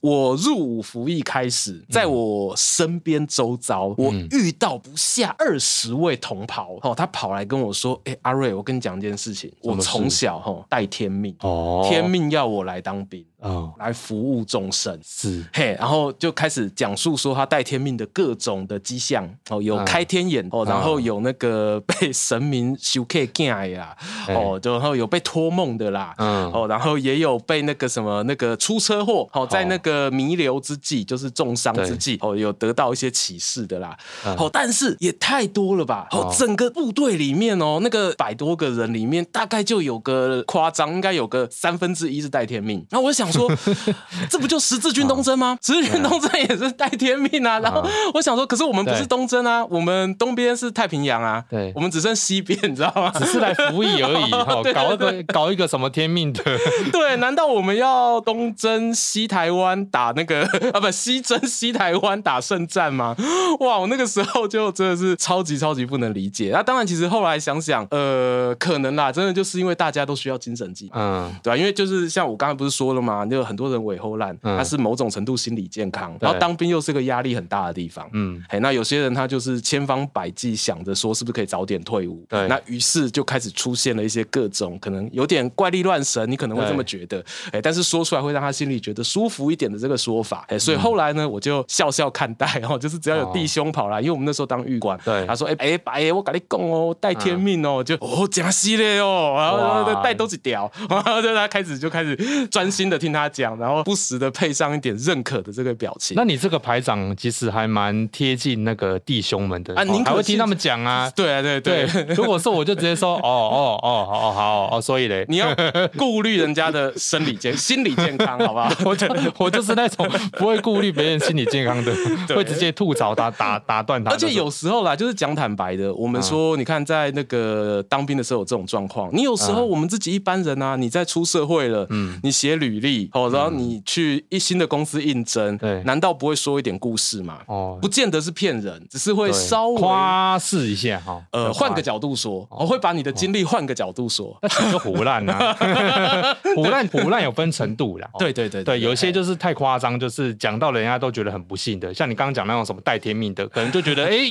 [0.00, 14.98] 我入伍服役开始，在我身边周遭，我遇到不下二十位同袍哦，他跑来跟我说：“哎，阿瑞，我跟你讲一件事情，我从小哈带天命哦，天命要我来当兵。”哦，来服务众生。
[15.00, 15.46] 是。
[15.52, 23.96] 嘿，然后就开始讲述说他带天命的各种的迹象哦，有开天眼哦，然后有那个 被神明修 K 见呀
[24.26, 26.50] 哦，然后有被托梦的啦，嗯。
[26.50, 33.96] 哦，然后也有被那个什么那个出车祸哦，在那个弥留之际，就是重伤之际哦，有得到一些启示的啦，
[34.36, 43.28] 哦，但是也太多了吧哦，整个部队里面哦，那个百多个人里面，大概就有个夸张，应该有个三分之一是带天命，然后我想。
[43.32, 43.48] 说
[44.28, 45.56] 这不就十字军东征吗？
[45.62, 47.60] 十字军东征也是带天命啊。
[47.60, 51.44] 然后我想说，可是我们不是东征啊，我们东边是太平洋啊。
[51.50, 53.12] 对，我们只剩西边，你知道吗？
[53.18, 54.30] 只是来服役而已。
[54.32, 56.42] 哈，搞一个搞一个什么天命的？
[56.90, 60.80] 对，难道我们要东征西台湾打那个啊？
[60.80, 63.07] 不，西征西台湾打胜战吗？
[63.60, 66.50] 哇，我那个时候就真的是超级超级不能理解。
[66.52, 71.56] 那当然，其实后来想想，呃，可能啦，真的就是因为大家都需要精神寄托，嗯，对吧？
[71.56, 73.24] 因为就是像我刚才不是说了嘛？
[73.26, 102.16] 就很多人尾后烂，他是某种程度心理健康，然后当兵又是个压力很大的地方，嗯，哎，那有些人他就是千方百计想着说是不是可以早点退伍，对，那于是就开始出现了一些各种可能有点怪力乱神，你可能会这么觉得，哎，但是说出来会让他心里觉得舒服一点的这个说法，哎，所以后来呢，我就笑笑看待，然 后就是只要有弟兄跑来，因为我们那时候当狱官，对，他说，哎哎白，我跟你讲哦，带天命哦，就哦加西嘞哦，然后带都是屌， 然后就他开始就开始
[102.48, 103.28] 专心的听他。
[103.28, 106.16] 讲，然后不时的配上一点认可的这个表情。
[106.16, 111.10] 那你这个排长其实还蛮贴近那个弟兄们的啊，您还会听他们讲啊？
[111.14, 111.86] 对啊，对对。
[112.16, 115.54] 如果说我就直接说，哦哦哦，好好哦，所以嘞，你要
[115.98, 118.72] 顾虑人家的生理健、心理健康，好不好？
[118.86, 119.06] 我就
[119.36, 121.94] 我就是那种不会顾虑别人心理健康的，
[122.34, 124.10] 会直接吐槽他、打打断他。
[124.10, 133.08] 而且有时候啦，就是讲坦白的，我们说，你看在那个当兵的时候有这种状况，你有时候我们自己一般人啊，你在出社会了，嗯，你写履历。
[133.12, 137.38] 哦，然后你去一新的公司应征，对，难道不会说一点故事吗？
[137.46, 141.22] 哦，不见得是骗人，只是会稍微夸饰一下哈。
[141.32, 145.56] 呃，换个角度说，我会把你的经历换个角度说，那就胡烂啊，
[146.54, 148.08] 胡烂胡烂有分程度啦。
[148.18, 154.30] 对对对对，有一些就是太夸张，就是讲到人家都觉得很不幸的，像你刚刚讲那种什么带天命的，可能就觉得 哎，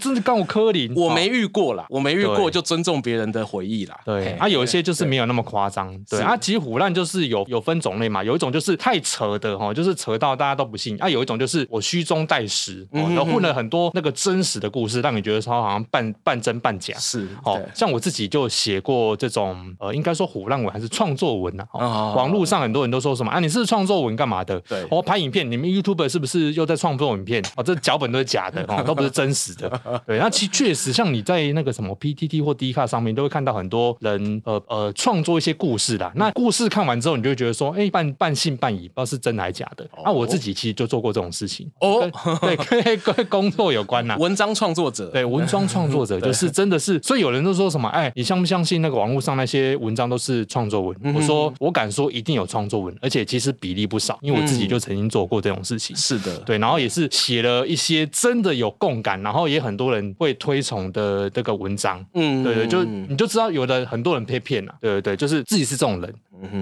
[0.00, 3.98] 真的跟我柯林，我没遇过啦，我没遇过，就尊重别人的回忆啦。
[4.04, 7.92] 对啊，有一些就是没有那么夸张，对啊，其实虎烂就是有有分种。
[7.92, 16.94] 类嘛，有一种就是太扯的哈，就是扯到大家都不信啊；有一种就是我虚中带实，然后混了很多那个真实的故事，让你觉得说好像半半真半假。
[16.98, 21.64] 是，哦，像我自己就写过这种呃，应该说虎烂文还是创作文呐。
[21.72, 24.58] 网络上很多人都说什么啊，你是创作文干嘛的？
[24.60, 27.42] 对，我拍影片，你们 YouTuber 是不是又在创作影片？
[27.62, 30.02] 哦，这脚本都是假的哦， 都不是真实的。
[30.06, 36.12] 对，那其确实像你在那个什么 PTT 或 D 卡上面都会看到很多人呃呃创作一些故事啦。
[36.14, 39.88] 那故事看完之后，你就会觉得说，哎，半半信半疑，不知道是真的还是假的。
[40.04, 44.16] 那我自己其实就做过这种事情哦， 对，跟跟工作有关呐。
[44.18, 50.96] 文章创作者， 对，文章创作者就是真的是，所以有人都说什么，哎，你相不相信那个网络上那些文章都是创作文？
[51.14, 55.94] 我说我敢说一定有创作文，而且其实比例不少，因为我自己就曾经做过这种事情。
[55.96, 62.04] 是的，对，然后也是写了一些真的有共感，然后也很多人会推崇的这个文章。
[62.14, 66.14] 嗯，对对，就你就知道有的很多人被骗了，对对对，就是自己是这种人。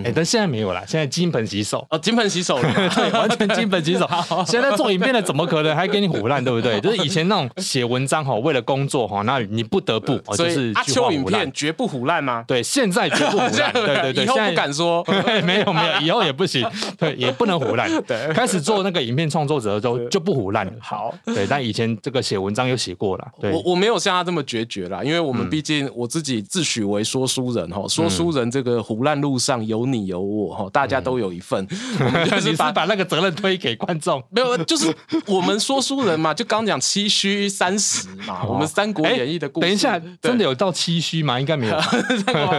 [0.05, 1.87] 哎，但现在没有了，现在金盆洗手。
[1.91, 2.63] 哦，金盆洗手了，
[2.95, 4.09] 对，完全金盆洗手。
[4.47, 6.81] 现在做影片的怎么可能还给你唬烂，对不对？
[6.83, 12.45] 就是以前那种写文章哈，为了工作哈，那你不得不，就是阿秋影片绝不唬烂吗？
[12.47, 15.05] 对，现在绝不唬烂，对对对，以后不敢说，
[15.45, 16.67] 没有没有，以后也不行，
[16.99, 17.91] 对，也不能唬烂。
[18.03, 20.73] 对，开始做那个影片创作者的时候就不唬烂了。
[20.81, 23.29] 好，对，但以前这个写文章有写过了。
[23.53, 30.69] 我我没有像他这么决绝啦，因为我们毕竟我自己自诩为说书人哈，说书人这个唬烂路上有你有我哈。
[30.73, 31.67] 大家都有一份，
[31.99, 34.95] 我们就是把把那个责任推给观众，没有，就是
[35.27, 39.67] 我们说书人嘛，就刚讲七虚三十嘛，我们《三国演义》的故事。
[39.67, 41.41] 等一下，真的有到七虚吗？
[41.41, 41.77] 应该没有，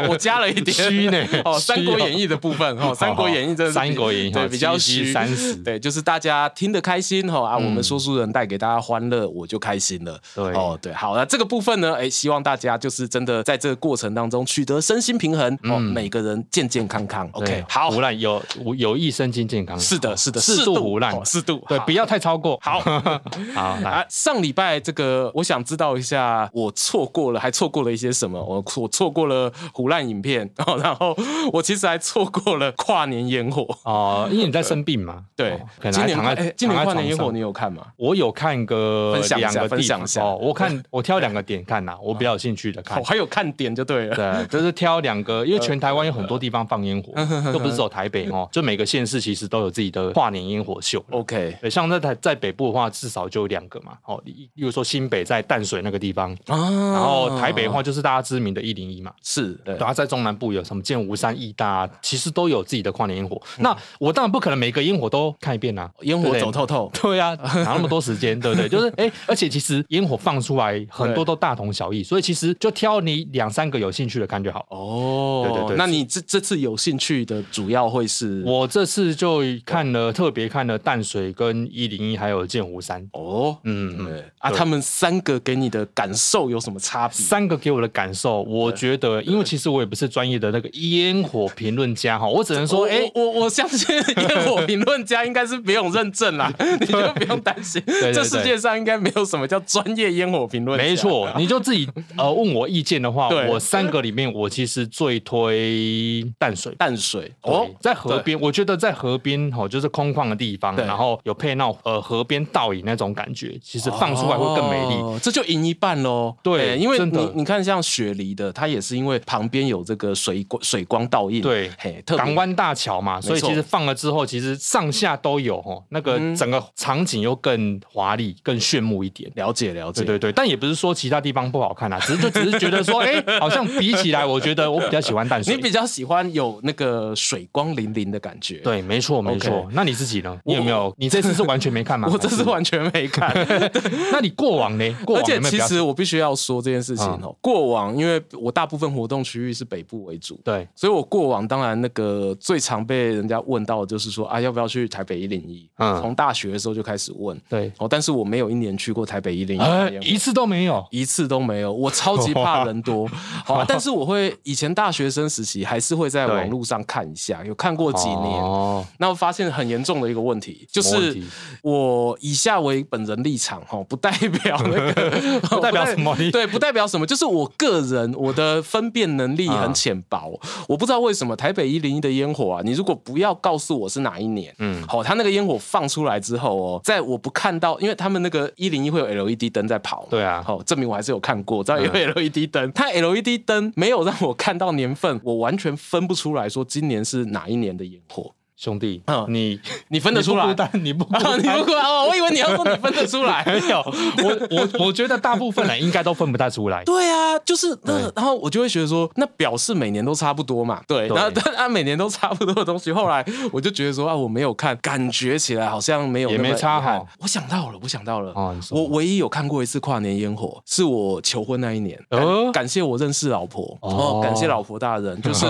[0.09, 0.71] 我加了一点。
[0.89, 1.23] 虚呢。
[1.45, 5.11] 哦，《三国演义》的部分，哦，《三国演义》真的，《三国演义》对比较虚。
[5.11, 10.19] 三十，对，就是大家听得开心哈啊，我们说书人带给大家欢乐，我就开心了。
[10.33, 17.29] 对，哦，对，好，那这个部分呢，哎，希望大家就是真的在这个过程当中取得身心平衡，哦，每个人健健康康。
[17.33, 17.91] OK，好。
[17.91, 18.41] 唬烂有
[18.77, 22.57] 有益身心健康，是的，是的，适度唬烂，适度，对，不要太超过。
[22.61, 22.79] 好，
[23.53, 28.41] 好，来，上礼拜这个，我想知道一下，我错过了，还错过了一些什么？
[28.41, 30.49] 我我错过了胡烂影片，
[30.81, 31.15] 然后
[31.51, 35.25] 我其实还错过了跨年烟火哦，因为你在生病嘛。
[35.35, 35.59] 对，
[35.91, 37.85] 今年哎，今年跨年烟火你有看吗？
[37.97, 44.15] 我有看个两个地方哦，我看我挑两个点看呐，我比较有兴趣的看，还有看点就对了。
[44.15, 47.13] 对，就是挑两个，因为全台湾有很多地方放烟火，
[47.53, 51.03] 又不是走台北哦， 就每个县市其实都有自己的跨年烟火秀。
[51.11, 53.93] OK，对，像在台在北部的话，至少就有两个嘛。
[54.05, 59.11] 哦，例如说新北在淡水那个地方，然后台北的话就是大家知名的一零一嘛。
[59.21, 59.75] 是，对。
[59.77, 63.39] 然后在中南部有什么建湖山、义大，其实都有自己的跨年烟火。
[63.59, 66.89] 那我当然不可能每个烟火都看一遍啊，烟火走透透。
[67.01, 68.69] 对呀，哪那么多时间，对不对？
[68.69, 74.65] 就是哎，而且其实烟火放出来很多都大同小异，所以其实就挑你两三个有兴趣的看就好。
[74.69, 75.77] 哦，对对对。
[75.77, 78.41] 那你这这次有兴趣的主要会是？
[78.43, 83.07] 我这次就看了，特别看了淡水跟一零一，还有剑湖山。
[83.13, 87.15] 哦，嗯对，啊，他们三个给你的感受有什么差别？
[87.15, 100.77] 三个给我的感受，我觉得，因为其实我也不是专业的那个烟火评论家哈，我只能说，哎，我我相信烟火评论家应该是不用认证啦， 你就不用担心，这世界上应该没有什么叫专业烟火评论。
[100.77, 108.39] 没错，你就自己呃问我意见的话，我三个里面我其实最推淡水，淡水哦，在河边。
[108.39, 116.35] 我觉得在河边哦，就是空旷的地方，然后有配那种呃河边倒影那种感觉，其实放出来会更美丽，这就赢一半喽。
[116.41, 129.31] 对，因为你你看像雪梨的，它也是因为旁边有这个水光水光倒映，对，嘿，港湾大桥嘛，所以其实放了之后，其实上下都有哦，那个整个场景又更华丽、更炫目一点。
[129.35, 135.55] 了解了解，对对对，但也不是说其他地方不好看啊，只是就只是觉得说， 哎，好像比起来，我觉得我比较喜欢淡水。
[135.55, 138.57] 你比较喜欢有那个水光粼粼的感觉。
[138.57, 139.67] 对，没错没错。
[139.71, 140.37] 那你自己呢？
[140.43, 140.93] 你有没有？
[140.97, 142.09] 你这次是完全没看吗？
[142.11, 143.31] 我这次完全没看。
[144.11, 144.85] 那你过往呢？
[145.07, 147.35] 而且其实我必须要说这件事情哦。
[147.41, 155.69] 过往因为我大部分活动区域是北部为主，对，所以我过往当然那个最常被人家问到的就是说啊，要不要去台北一零一？
[155.77, 157.39] 嗯，从大学的时候就开始问。
[157.49, 159.59] 对，哦，但是我没有一年去过台北一零
[160.01, 161.71] 一，一次都没有，一次都没有。
[161.71, 163.07] 我超级怕人多，
[163.45, 168.41] 好，但是我会以前大学生时期还是会在网络上看一下，有看过几年。
[168.41, 171.17] 哦，那我发现很严重的一个问题，就是
[171.61, 174.11] 我以下为本人立场哈，不代
[174.43, 176.15] 表那个， 不代表什么？
[176.31, 198.33] 对，不代表什么，就是我个人我的分辨能力很浅薄，我不知道为什么台北一零一的烟火啊，你如果不要告诉我是哪一年，嗯，好，他那个烟火放出来之后哦，在我不看到，因为他们那个一零一会有 LED 灯在跑，对啊，好，证明我还是有看过，知道有 LED 灯，它 LED 灯没有让我看到年份，我完全分不出来说今年是哪一年的烟火。
[198.61, 200.45] 兄弟，嗯，你 你分得出来？
[200.45, 203.43] 你不你不孤单哦，我以为你要说你分得出来。
[203.49, 206.83] 没有，我我我觉得大部分人应该都分不太出来。
[206.85, 210.79] 对啊，就是那然后我就会觉得说，那表示每年都差不多嘛。
[210.87, 217.07] 对，然后但啊每年都差不多的东西，后来我就觉得说啊，我没有看，感觉起来好像没有，也没差好。
[217.17, 218.31] 我想到了，我想到了，
[218.69, 221.99] 我唯一有看过一次跨年烟火，是我求婚那一年。
[222.09, 225.47] 呃，感谢我认识老婆哦，感谢老婆大人，就是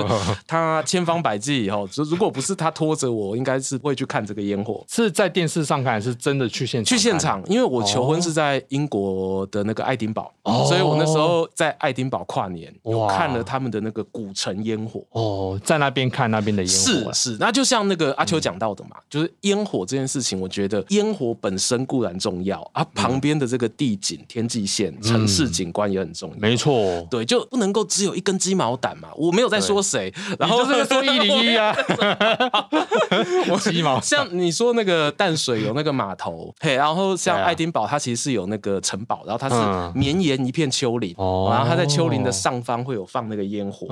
[0.48, 2.96] 他千方百计以后，就如果不是他拖。
[3.08, 6.98] 我应该是会去看这个烟火，是在电视上看，还是真的去现场？
[6.98, 15.04] 去现场，因为我求婚是在英国的那个爱丁堡，哦、所以我那时候在爱丁堡跨年，哇有看了他们的那个古城烟火。
[15.12, 16.72] 哦，在那边看那边的烟
[17.04, 17.38] 火，是是。
[17.40, 26.36] 那就像那个阿秋讲到的嘛，嗯、就是烟火这件事情，我觉得烟火本身固然重要啊，旁边的这个地景、天际线、嗯、城市景观也很重要。
[26.38, 29.10] 没错，对，就不能够只有一根鸡毛掸嘛。
[29.16, 31.76] 我没有在说谁，对然后就是说 一零一啊。
[33.50, 43.88] 我 鸡毛， 像你说那个淡水有那个码头，嘿，然后像爱丁堡，它其实是有那个城堡，然后它是绵延一片丘陵，然后它在丘陵的上方会有放那个烟火，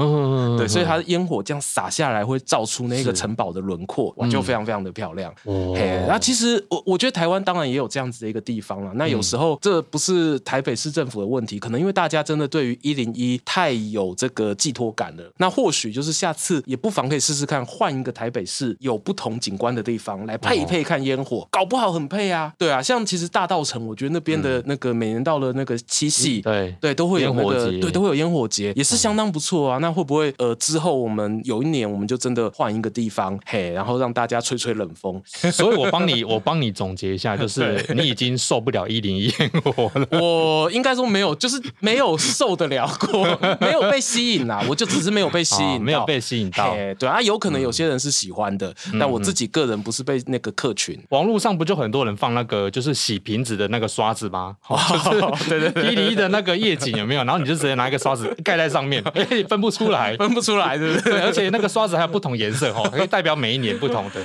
[0.58, 5.34] 对，所以它的烟火这样洒下来会照出那个城堡的轮廓，哇，就非常非常的漂亮。
[5.46, 19.30] 嘿，然后其实我我觉得台湾当然也有这样子的一个地方了，那有时候这不是台北市政府的问题，可能因为大家真的对于一零一太有这个寄托感了，那或许就是下次也不妨可以试试看换一个台北市有不同。
[19.40, 22.52] 景观的地方来配一配看烟火，搞不好很配啊！
[22.58, 29.78] 对啊，像其实大道城，我觉得那边的那个每年到了那个七夕，对对，都会有那个对，都会有烟火节，也是相当不错啊。
[29.78, 35.22] 那会不会呃之后我们有一年我们就真的换一个地方，嘿，然后让大家吹吹冷风？
[35.54, 40.08] 所以我帮你，我帮你总结一下， 就是你已经受不了一零一烟火了。
[40.20, 43.24] 我应该说没有，就是没有受得了过，
[43.62, 44.66] 没有被吸引啦。
[44.68, 46.76] 我就只是没有被吸引，没有被吸引到。
[46.98, 48.69] 对啊，有可能有些人是喜欢的，
[49.00, 49.20] 但我。
[49.20, 54.56] 自己个人不是被那个客群，网络上不就很多人放那个就是洗瓶子的那个刷子吗？
[54.66, 57.24] 就是对对，一零一的那个夜景有没有？
[57.26, 61.20] 然后你就直接拿一个刷子盖在上面， 哎，分不出来，分不出来，对不对？
[61.20, 64.22] 而且那个刷子还有不同颜色哦，可以代表每一年不同的。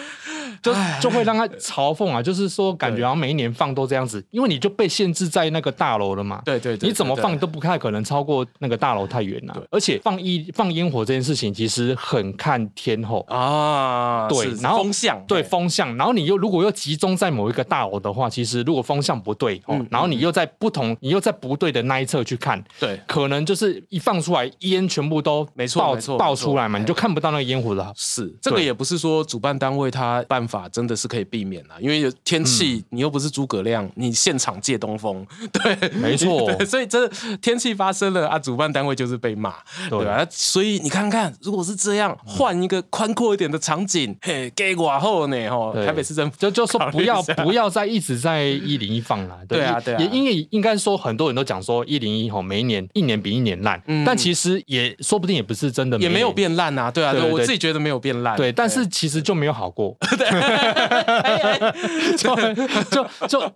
[0.64, 6.40] 就就会让他嘲讽啊，就是说感觉好像每一年放都这样子，因为你就被限制在那个大楼了嘛。
[6.44, 9.62] 对对对，你怎么放都不太可能超过那个大楼太远了。
[9.70, 13.20] 而且放一放烟火这件事情其实很看天候。
[13.28, 14.26] 啊。
[14.28, 27.92] 对，然后风向，对风向，然后你又如果又集中在某一个大楼的话，其实如果风向不对哦，然后你又在不同，你又在不对的那一侧去看，对，可能就是一放出来烟全部都没错没错爆出来嘛，你就看不到那个烟火了。
[27.96, 30.64] 是，这个也不是说主办单位他办法。
[30.74, 37.06] 真的是可以避免啊，因为有天气，嗯、你又不是诸葛亮，你现场借东风，对，没错， 所以这
[37.40, 39.54] 天气发生了啊，主办单位就是被骂，
[39.88, 40.26] 对吧？
[40.30, 60.43] 所以你看看，如果是这样，换一个宽阔一点的场景，嘿，给我后呢，吼，台北市政府就就说不要不要再一直在一零一放了，对啊，对啊，也因为应该说很多人都讲说一零一吼，每一年一年比一年烂，但其实也说不定也不是真的，也没有变烂啊，对啊，对，我自己觉得没有变烂，对，但是其实就没有好过， 对。
[62.16, 62.34] 就
[62.90, 63.52] 就就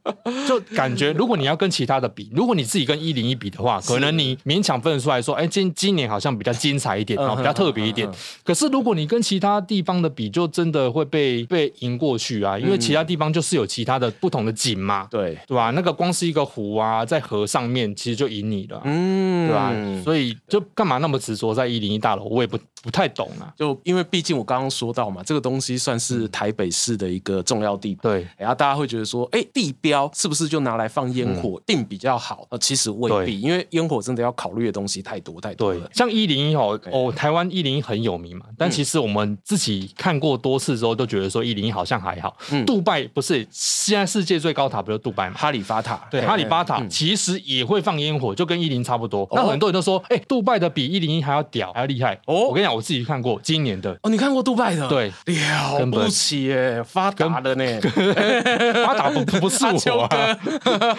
[0.47, 8.09] 就感觉，如果你要跟其他的比，如果你自己跟一零一比的话，可能你勉强分得出来说，哎，今今年好像比较精彩一点，比较特别一点。
[8.45, 15.71] 可是如果你跟其他地方的比，就真的会被被赢过去啊，因为其他地方就是有其他的不同的景嘛，对对吧？
[15.71, 19.73] 那个光是一个湖啊，在河上面，其实就赢你了，嗯，对吧？
[20.05, 22.25] 所以就干嘛那么执着在一零一大楼？
[22.25, 23.53] 我也不不太懂啊。
[23.57, 32.47] 就因为毕竟我刚刚说到嘛，这个东西算是台北市的一个重要地对，然后大家会觉得说，哎，地标是不是就拿来放烟火定比较好？
[32.51, 35.91] 呃，其实未必，因为烟火真的要考虑的东西太多太多了。
[35.93, 42.37] 像一零一哦，哦，台湾一零一很有名嘛，但其实我们自己看过多次之后，都觉得说一零一好像还好。
[42.53, 45.37] 嗯，杜拜不是现在世界最高塔，不是杜拜吗？
[45.37, 49.29] 哈利法塔，对，哈利法塔其实也会放烟火，就跟一零差不多。
[49.33, 52.15] 那很多人都说，哎，杜拜的比一零一还要屌，还要厉害。
[52.27, 53.97] 哦，我跟你讲，我自己看过今年的。
[54.03, 54.89] 哦，你看过杜拜的？
[54.89, 55.11] 对，
[55.79, 57.65] 了不起耶，发达的呢。
[58.85, 60.39] 发达不不是我啊，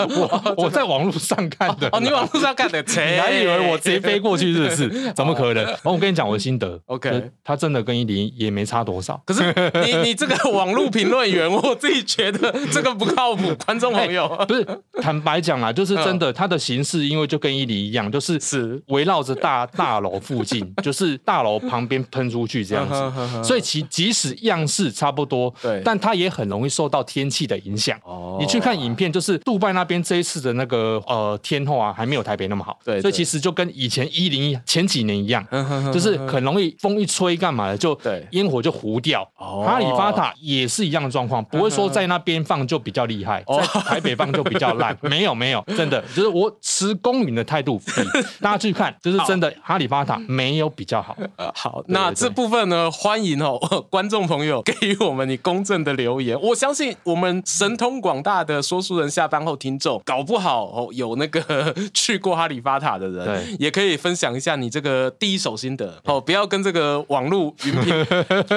[0.10, 1.88] 我我在网络上看的。
[1.91, 5.14] 哦，你网络上看的，你还以为我直接飞过去是不是？
[5.14, 5.66] 怎么可能？
[5.84, 9.22] 我跟你讲我的心得，OK，他真的跟一零也没差多少。
[9.26, 9.53] 可是
[9.86, 13.53] 你你这个网络评论员，我自己觉得这个不靠谱。
[13.66, 14.66] 观众朋友， 不是
[15.01, 25.49] 坦白讲啊，就是真的，它的形式因为就跟一零一样，就是是围绕着大大楼附近，就是大楼旁边喷出去这样子，所以其即使样式差不多。
[25.50, 28.00] 多，对，但它也很容易受到天气的影响。
[28.04, 32.78] 哦，你去看影片，就是杜拜那边这一次的那个呃天后啊，还没有台北那么好。
[32.84, 35.45] 对，所以其实就跟以前一零一前几年一样，
[35.93, 37.97] 就是很容易风一吹干嘛的，就
[38.32, 39.28] 烟火就糊掉。
[39.38, 44.97] 哦，哈利法塔也是一样的状况，不会说在那边放就比较厉害，在台北放就比较烂。
[45.02, 46.04] 没有没有，真的。
[46.16, 47.82] 就是我持公允的态度，
[48.41, 51.16] 大家去看，就是真的哈利法塔没有比较好。
[51.54, 53.58] 好，那这部分呢，欢迎哦，
[53.89, 56.40] 观众朋友给予我们你公正的留言。
[56.42, 68.06] 我相信我们神通广大的说书人下班后听众，搞不好哦有那个 去过哈利法塔的人，对，也可以分享一下你这个第一手心得哦，不要跟这个网络云评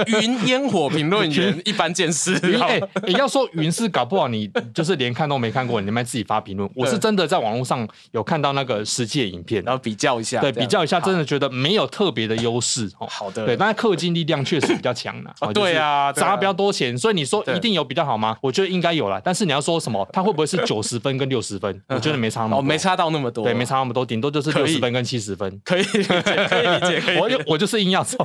[0.07, 2.35] 云烟火评论员 一般见识。
[2.61, 6.69] 哎，你要说云是搞不好你就是连看都没看过，你们自己发评论。
[6.75, 13.07] 我是真的在网络上有看到那个实际的影片，然后比较一下，对，比较一下，真的觉得没有特别的优势哦。
[13.11, 15.33] 好的，对，但是氪金力量确实比较强的。
[15.53, 18.37] 对啊，砸比较多钱，所以你说一定有比较好吗？
[18.41, 19.21] 我觉得应该有了。
[19.23, 21.83] 但是你要说什么，它会不会是 九十分跟六十分？
[21.89, 23.45] 我觉得没差那么多，没差到那么多。
[23.45, 25.61] 对，没差那么多，顶多就是六十分跟七十分。
[25.65, 27.19] 可以，可以理解，可以。
[27.19, 28.17] 我就我就是硬要凑。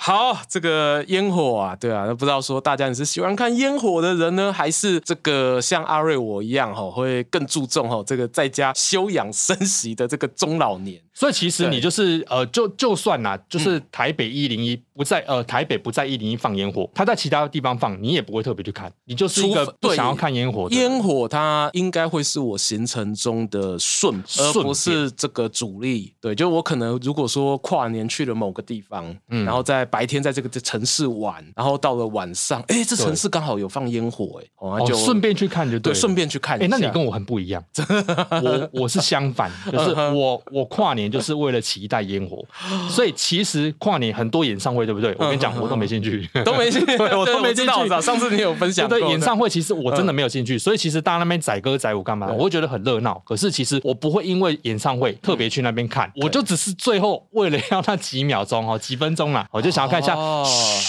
[0.00, 11.00] 好，这个烟火啊，对啊，那不知道说大家你是喜欢看烟火的人呢，还是这个像阿瑞我一样哈，会更注重哈这个在家休养生息的这个中老年？
[11.14, 20.68] 所以其实你就是呃，就就算呐，就是台北一零一不在呃台北不在一零一放烟火，他在其他地方放，你也不会特别去看，你就是一个不想要看烟火。
[20.70, 26.12] 烟火它应该会是我行程中的顺，而不是这个主力。
[26.20, 36.60] 对，就我可能如果说跨年去了某个地方，嗯，然后在白天在这个城市玩，然后到了晚上，哎，这城市刚好有放烟火，哎，哦，就顺便去看就对，顺便去看。
[36.62, 37.64] 哎，那你跟我很不一样，
[38.42, 41.08] 我我是相反， 就是我我跨年。
[41.08, 42.44] 就是为了期待烟火，
[42.90, 45.14] 所以其实跨年很多演唱会，对不对？
[45.18, 48.00] 我跟你讲， 我都没兴趣，都没兴趣，我都没兴趣。
[48.00, 50.56] 上次你有分享，对演唱会，其实我真的没有兴趣。
[50.58, 52.28] 所以其实大家那边载歌载舞干嘛？
[52.32, 53.20] 我会觉得很热闹。
[53.26, 60.16] 可是其实我不会因为演唱会特别去那边看，我就只是最后为了要那 几秒钟哦，几分钟啦，我就想要看一下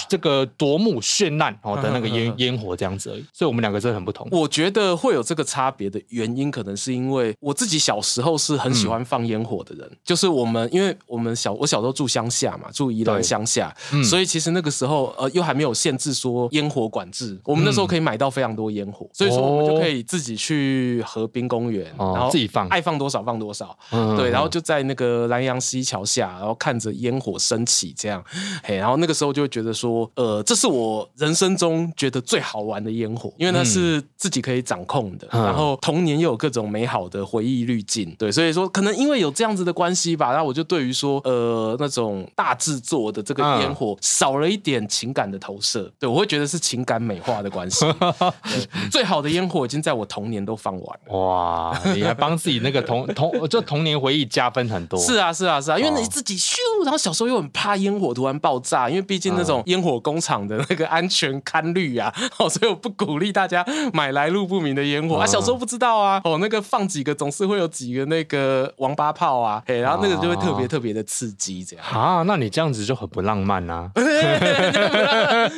[0.08, 3.26] 这个夺目绚烂哦的那个烟烟火这样子而已。
[3.34, 4.26] 所以我们两个真的很不同。
[4.32, 9.90] 我觉得会有这个差别的原因，可能是因为我自己小时候是很喜欢放烟火的人。
[10.06, 28.24] 就是我们，因为我们小我小时候住乡下嘛，住宜兰乡下，嗯、所以其实那个时候呃又还没有限制说烟火管制，我们那时候可以买到非常多烟火，嗯、所以说我们就可以自己去河滨公园，哦、然后自己放，爱放多少放多少，嗯、对，然后就在那个南阳溪桥下，然后看着烟火升起，这样，
[28.64, 47.86] 嘿，然后那个时候就会觉得说，呃，这是我人生中觉得最好玩的烟火，因为那是自己可以掌控的，嗯、然后童年又有各种美好的回忆滤镜，对，所以说可能因为有这样子的关系吧，然后我就对于说，呃，那种大制作的这个烟火少了一点情感的投射，对，我会觉得是情感美化的关系。
[48.92, 51.18] 最好的烟火已经在我童年都放完了。
[51.18, 55.00] 哇，你还帮自己那个童童就童年回忆加分很多。
[55.00, 65.26] 是啊，是啊，是啊，因为你自己咻，然后小时候又很怕烟火突然爆炸，因为毕竟那种烟火工厂的那个安全堪虑啊， 哦，所以我不鼓励大家买来路不明的烟火啊。
[65.26, 73.90] 小时候不知道啊，哦，那个放几个总是会有几个那个王八炮啊，哎，然后那个就会特别特别的刺激，这样啊，那你这样子就很不浪漫呐。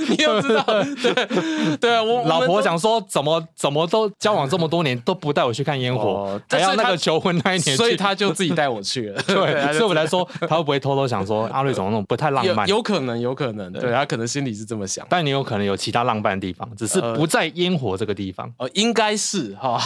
[0.10, 0.64] 你又知道，
[1.02, 9.22] 对对啊，我老婆想说，怎么怎么都交往这么多年都不带我去看烟火，还要那个求婚那一年，所以他就自己带我去了。
[9.28, 12.68] 对，所以我来说，他会不会偷偷想说阿瑞总那种不太浪漫？
[12.70, 15.06] 有可能，有可能，对他可能心里是这么想。
[15.10, 18.52] 但你有可能有其他浪漫的地方，只是不在烟火这个地方。
[18.58, 19.80] 呃，应该是哈，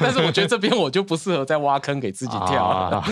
[0.00, 3.02] 但是我觉得这边我就不适合再挖坑给自己跳。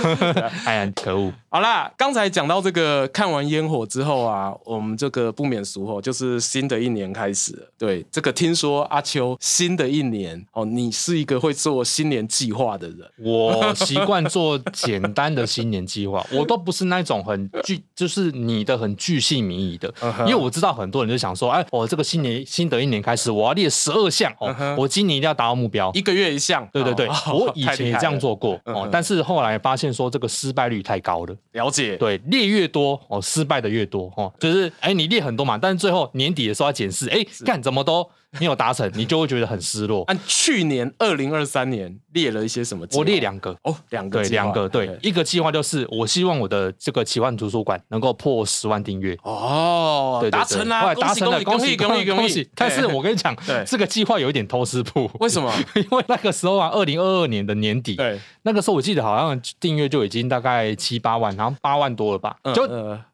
[0.64, 1.32] 哎呀，可恶！
[1.48, 7.66] 好啦，刚才讲到这个看完烟火之后啊，我们这个不免俗哦，就是新的一年开始了。
[7.78, 12.98] 对，这个听说阿秋新的一年哦，你是一个会做新年计划的人。
[13.18, 19.92] 我习惯做简单的新年计划，我都不是那种很具，就是你的很具细靡遗的。
[20.20, 26.66] 因为我知道很多人就想说，哎，我这个新年新的一年开始，我要列十二项哦，我今年一定要达到目标，一个月一项。
[26.72, 31.34] 对对对，我以前 也这样做过哦，但是后来发现说这个失败率太高了。
[31.52, 40.02] 了解，对，列越多哦，失败的越多哦，就是哎，你列很多嘛，但是最后年底的时候要检视，哎，干怎么都没有达成，你就会觉得很失落。
[40.04, 42.86] 按 去年二零二三年列了一些什么？
[42.94, 52.48] 我列两个哦，两个对，两个对，一个计划就是我希望我的这个奇幻图书馆能够破十万订阅哦，对，达成了，达成了，恭喜恭喜恭喜！
[52.54, 53.36] 但是我跟你讲，
[53.66, 55.52] 这个计划有一点偷师步，为什么？
[55.76, 62.66] 因为那个时候啊，二零二二年的年底，对，那个时候我记得好像订阅就已经大概七八万，然后八万多了吧，就。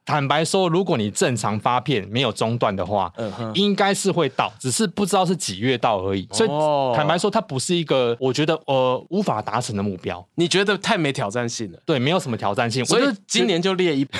[0.07, 6.27] 坦白说，如果你正常发片没有中断的话，嗯哼，应该是会到，只是不知道是几月到而已。
[6.31, 6.49] 所以
[6.97, 10.25] 坦白说，它不是一个我觉得呃无法达成的目标。
[10.37, 11.79] 你觉得太没挑战性了？
[11.85, 12.85] 对，没有什么挑战性。
[12.85, 14.17] 所以今年就列一百。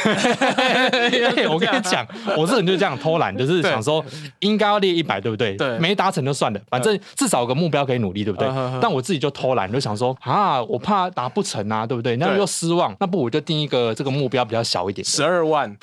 [1.49, 2.05] 我跟你讲，
[2.37, 4.05] 我这人就是这样偷懒，就是想说
[4.41, 5.55] 应该要列一百，对不对？
[5.57, 8.49] 对，没达成就算了，反正至少有个目标可以努力，对不对？
[8.81, 12.17] 但我自己就偷懒，就想说啊，我怕达不成啊，对不对？
[12.17, 15.76] 那又失望，那不我就定一个这个目标比较小一点，十二万。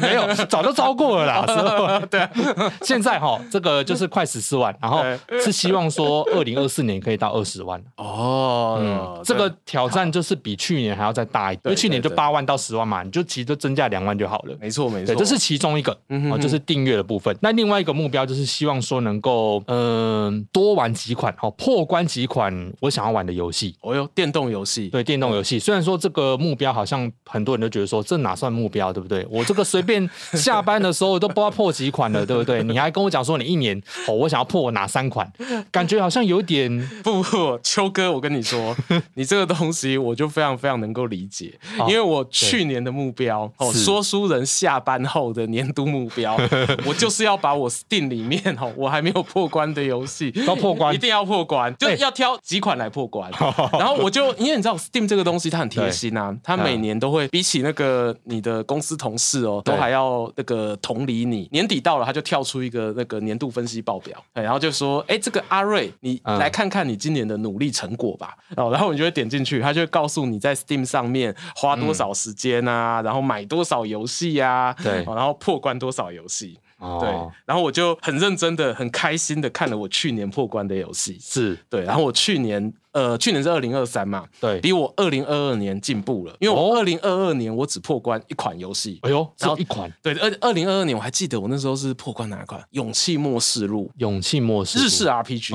[0.00, 2.06] 没有，早就超过了啦。
[2.10, 2.30] 对啊，
[2.82, 5.02] 现在哈，这个就是快十四万，然后
[5.42, 7.82] 是希望说二零二四年可以到二十万。
[7.96, 14.56] 哦，嗯，这个挑战就是比去年还要再大一点，因为去年就八万到十万嘛，你就其实就增加两万就好了。
[14.60, 15.92] 没错，没错，这是其中一个，
[16.30, 17.36] 哦，就是订阅的部分。
[17.40, 23.74] 那另外一个目标就是希望说能够，嗯，多玩几款，哦，破关几款我想要玩的游戏。
[23.82, 25.58] 哦哟，电动游戏，对，电动游戏。
[25.58, 29.26] 虽然说这个目标好像很多人都觉得说这哪算目标，对不对？
[29.30, 29.64] 我这个。
[29.68, 32.62] 随便下班的时候都不知道破几款了，对不对？
[32.62, 35.30] 你还跟我讲说你一年哦，我想要破哪三款，
[35.70, 37.60] 感觉好像有点不 不。
[37.62, 38.74] 秋哥，我跟你说，
[39.12, 46.34] 你这个东西我就非常非常能够理解，因为我去年的目标哦，说书人下班后的年度目标，
[46.86, 53.30] 我就是要把我 Steam 里面哦，我还没有破关的游戏都破关，一定要破关，就要挑几款来破关。
[53.72, 59.60] 然后我就因为你知道 Steam 这个东西它很贴心啊，它每年都会比起那个你的公司同事哦。
[59.64, 68.36] 都还要那个同理你，年底到了，他就跳出一个那个年度分析报表，然后就说，哎，这个阿瑞，你来看看你今年的努力成果吧。
[68.56, 77.08] 哦，然后你就会点进去，他就会告诉你在 Steam 上面花多少时间啊，然后买多少游戏啊，对，然后破关多少游戏，对，
[77.44, 81.58] 然后我就很认真的、很开心的看了我去年破关的游戏，是。
[81.68, 82.72] 对，然后我去年。
[82.92, 92.62] 呃，去年是二零二三嘛，对，比我二零二二年进步了，因为我二零二二年我只破关一款游戏，哎呦，只有一款，对，二二零二二年我还记得我那时候是破关哪一款？
[92.70, 95.52] 勇气末世录，勇气末世，日式 RPG，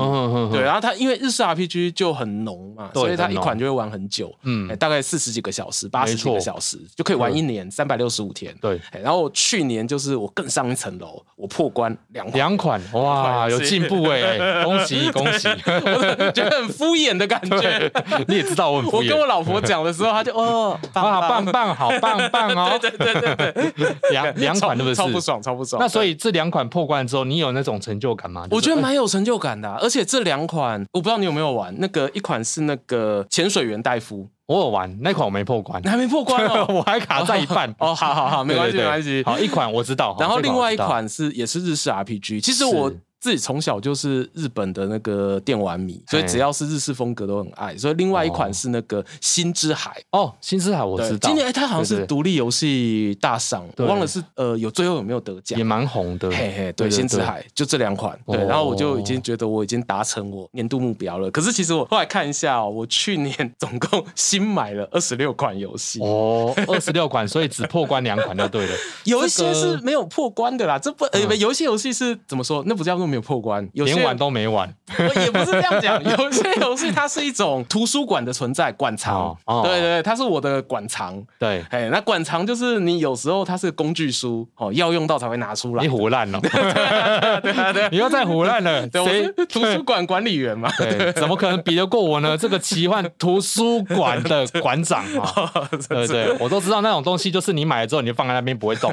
[0.50, 15.48] 对，然后它因为日式 RPG 就很浓嘛，所以它一款就会玩很久，嗯，大概四十几个小时，八十几个小时就可以玩一年，三百六十五天，对，然后去年就是我更上一层楼，我破关两两款，哇，有进步哎，恭喜恭喜，
[16.34, 17.90] 觉得很敷衍的感觉。
[18.28, 24.94] 你也知道我很，我跟我老婆讲的时候，她就哦，棒棒棒，好棒棒哦， 对对对对，两两款是不是？
[24.94, 25.80] 超不爽，超不爽。
[25.80, 28.46] 那所以这两款破关之后，你有那种成就感吗？
[28.50, 37.74] 我觉得蛮有成就感的，而且这两款我不知道你有没有玩，那个一款是那个潜水员戴夫，我有玩那款，我没破关，你还没破关哦， 我还卡在一半。
[37.78, 39.22] 哦，好好好，没关系没关系。
[39.24, 42.92] 好，一款我知道，然后另外一款是也是日式 RPG，其实我。
[43.24, 47.74] 自己从小就是日本的那个电玩迷，所以只要是日式风格都很爱。
[47.74, 51.30] 所以另外一款是那个《星之海》哦，《星之海》我知道。
[51.30, 56.30] 今年它好像是独立游戏大赏，我忘了是呃有最后有没有得奖，也蛮红的。
[56.32, 58.14] 嘿嘿，对，《星之海》就这两款。
[58.26, 61.30] 对，然后我就已经觉得我已经达成我年度目标了。
[61.30, 68.72] 可是其实我后来看一下哦，我去年总共新买了二十六款游戏哦，二十六款，所以只破关两款就对了。
[69.04, 72.62] 有一些是没有破关的啦，这不呃，游戏游戏是怎么说？
[72.66, 76.02] 那不叫做没有破关，有些连玩都没玩，也不是这样讲。
[76.02, 79.36] 有些游戏它是一种图书馆的存在，馆藏。
[79.62, 81.22] 对对，它是我的馆藏。
[81.38, 85.82] 对，哎，那馆藏就是你有时候它是工具书，哦，要用到才会拿出来。
[85.82, 88.88] 你胡烂了，对啊对，你又在胡烂了。
[88.90, 89.30] 谁？
[89.48, 90.68] 图书馆管理员嘛？
[90.76, 92.36] 对，怎么可能比得过我呢？
[92.36, 95.52] 这个奇幻图书馆的馆长啊，
[95.88, 98.92] 对对，我都知道那种东西，就是你买了之后你就放在那边不会动。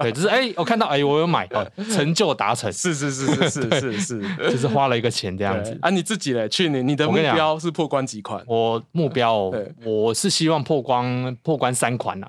[0.00, 1.48] 对，就是哎，我看到哎，我有买，
[1.94, 2.72] 成就达成。
[2.72, 4.50] 是是是是是是是。
[4.50, 5.90] 就是花了一个钱这样子啊！
[5.90, 6.48] 你自己嘞？
[6.48, 8.42] 去年你的目标是破关几款？
[8.46, 9.52] 我目标，
[9.84, 12.28] 我是希望破关破关三款呐。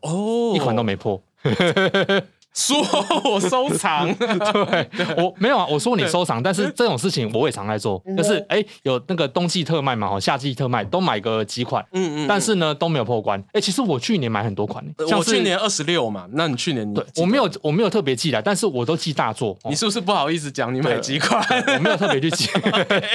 [0.00, 1.22] 哦，一款都没破。
[2.54, 2.76] 说
[3.24, 5.66] 我收藏， 对，我没有啊。
[5.70, 13.42] 我说你收藏，但是这种事情我也常在做，就是哎，有那个冬季特卖嘛，哈，夏季特卖都买个几款，嗯嗯，但是呢都没有破关。
[13.52, 14.84] 哎，其实我去年买很多款，
[15.16, 19.56] 我去年二十六嘛，那你去年对，我没有我没有特别记来，但是我都记大作。
[19.64, 21.42] 你是不是不好意思讲你买几款？
[21.74, 22.48] 我没有特别去记，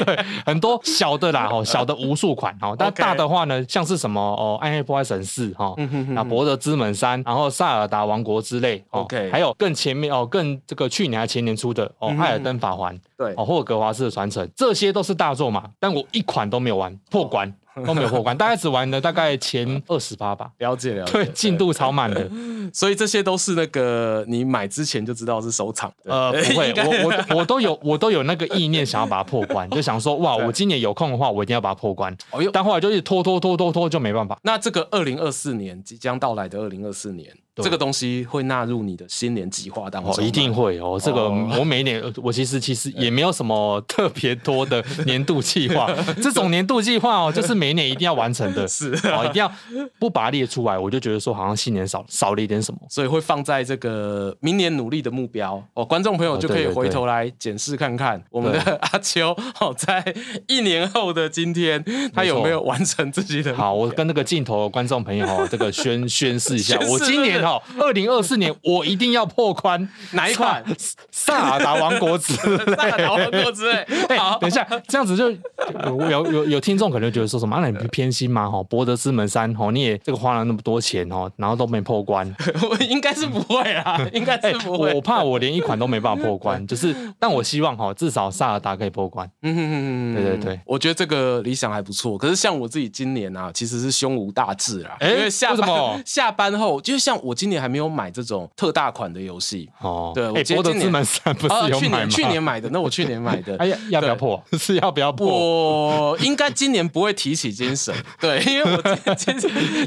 [0.05, 5.75] 对，很多小的啦，哈，小的无数款，哈，但大的话呢，像是什么哦，暗黑破坏神四，哈，
[6.09, 9.26] 那博德之门三，然后塞尔达王国之类，OK。
[9.27, 17.53] 对，还有更前面哦，更这个去年还前年出的哦，嗯《艾尔登法环》对哦，《霍格华兹的传承》，这些都是大作嘛，但我一款都没有玩破关。
[17.85, 20.49] 都没有破关， 大概只玩了大概前二十八吧。
[20.57, 22.27] 了解了解，对，进度超慢的，
[22.73, 25.93] 所以这些都是那个你买之前就知道是收藏。
[26.05, 32.11] 呃，不会，我我我都有我都有那个意念想要把它破关，就想说哇，我今年有空的话，我一定要把它破关。
[32.31, 34.39] 哦哟，但后来就一直拖拖拖拖拖，就没办法。
[34.41, 37.31] 那这个二零二四年即将到来的二零二四年。
[37.63, 40.13] 这个东西会纳入你的新年计划当中？
[40.13, 40.99] 哦，一定会哦。
[41.03, 41.29] 这个
[41.59, 45.89] 我每一年，我其实其实也没有什么特别多的年度计划。
[46.21, 49.51] 这种年度计划哦，就是每年一定要完成的， 是哦，一定要
[49.97, 55.83] 不把它列出来，我就觉得说好像新年少少了一点什么，所以会放在这个明年努力的目标哦。
[55.83, 58.59] 观众朋友就可以回头来检视看看我们的
[58.91, 60.03] 阿秋哦，在
[60.47, 61.83] 一年后的今天，
[62.13, 63.55] 他有没有完成自己的？
[63.55, 67.46] 好，我跟那个镜头的观众朋友哦，这个宣宣誓一下，我今年。
[67.47, 70.61] 好，二零二四年我一定要破关 哪一款？
[71.11, 73.77] 萨尔达王国之类，萨尔达王国之类。
[74.09, 77.57] 哎，等一下，这样子就有有有听众可能觉得说什么？
[77.61, 78.49] 那你不偏心吗？
[78.49, 82.27] 哈，博德之门三，哈，你也这个花了那么多钱哦，然后都没破关。
[82.69, 84.93] 我应该是不会啊，应该是不会。
[84.93, 89.25] 我怕我连一款都没办法破关，就是，但我希望哈，至少萨尔达可以破关。
[89.43, 89.77] 嗯嗯嗯
[90.13, 92.17] 嗯，对对对，我觉得这个理想还不错。
[92.17, 97.36] 可是像我自己今年啊，其实是胸无大志啊，因为下班下班后，就是像我。
[97.37, 100.11] 今年还没有买这种特大款的游戏哦。
[100.15, 102.09] 对，我博德之门三不是有买吗？
[102.09, 103.55] 去年买的，那我去年买的。
[103.61, 104.43] 哎呀，要不要破？
[104.57, 105.27] 是要不要破？
[105.27, 107.93] 我应该今年不会提起精神。
[108.19, 109.35] 对，因为我今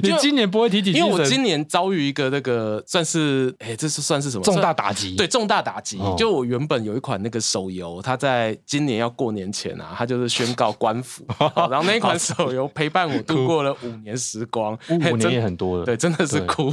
[0.02, 5.16] 你今年不会提起精神，因为我今年遭遇一个那个算是哎，这是算是什么重大打击？
[5.16, 5.98] 对，重大打击。
[6.16, 11.24] 就我原本有一款那个手游，它在今年要过年前啊，它就是宣告官服。
[11.38, 15.84] 然后那一款手游陪伴我度过了五年时光，五年也很多了。
[15.84, 16.70] 对，真的是哭。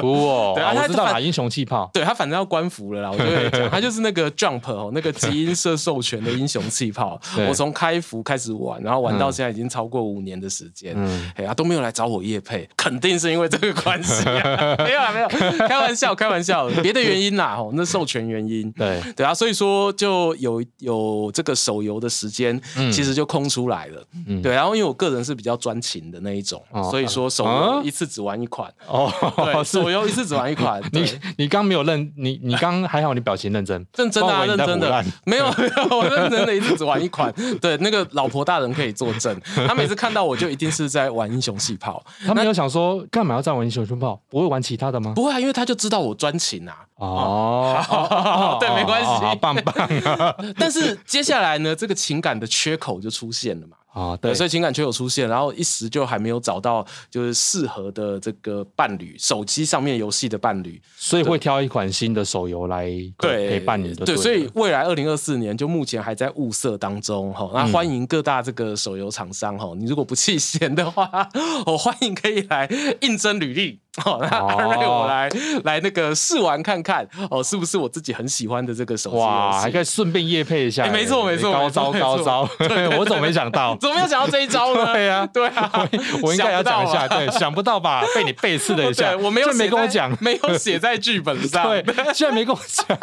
[0.00, 10.96] 哦，对啊，我知道打英雄气泡，对他反正要关服了啦，我就跟你讲，他就是那个 Jump 哦，那个基因社授权的英雄气泡， 我从开服开始玩，然后玩到现在已经超过五年的时间，
[11.36, 15.28] 哎呀都没有来找我叶配，肯定是因为这个关系，没有啊没有，
[15.68, 19.00] 开玩笑开玩笑，别的原因啦，哦，那授权原因，对。
[19.16, 22.60] 对啊，所以说就有有这个手游的时间，
[22.92, 24.02] 其实就空出来了，
[24.42, 29.52] 对，然后因为我个人是比较专情的那一种，所以说手游一次只玩一款，哦，对。
[29.84, 31.04] 我一次只玩一款， 你
[31.36, 37.32] 你刚没有认你你刚还好，你表情认真， 认真啊，认真的， 没有没有，我认真的一次只玩一款。
[37.60, 45.12] 对，那个老婆大人可以作证，他每次看到我就一定是在玩英雄气泡，他没有想说干嘛要再玩英雄气泡，不会玩其他的吗？
[45.14, 46.76] 不会啊，因为他就知道我专情啊。
[46.96, 49.74] 哦，对，没关系，棒棒
[50.04, 50.34] 啊。
[50.56, 53.76] 但是接下来呢，这个情感的缺口就出现了嘛。
[53.92, 64.06] 啊，对，所以情感缺口出现，然后一时就还没有找到就是适合的这个伴侣，手机上面游戏的伴侣，所以会挑一款新的手游来陪伴你的。
[64.06, 71.28] 对，所以未来二零二四年就目前还在物色当中哈，那欢迎各大这个手游厂商哈，你如果不弃嫌的话，
[71.66, 72.66] 我 欢迎可以来
[73.02, 73.80] 应征履历。
[74.00, 75.28] 好， 那阿瑞我来
[75.64, 79.16] 来那个试玩看看哦，是不是我自己很喜欢的这个手机？
[79.16, 80.86] 哇，还可以顺便夜配一下。
[80.86, 83.76] 没错没错，高招高招，对， 我怎么没想到？
[83.76, 84.92] 怎么没有想到这一招呢？
[84.94, 85.88] 对 呀对啊，
[86.22, 88.02] 我应该要讲一下，对，想不到吧？
[88.14, 91.82] 被你背刺了一下，我没有没跟我讲，没有写在剧本上，对，
[92.14, 92.98] 居然没跟我讲，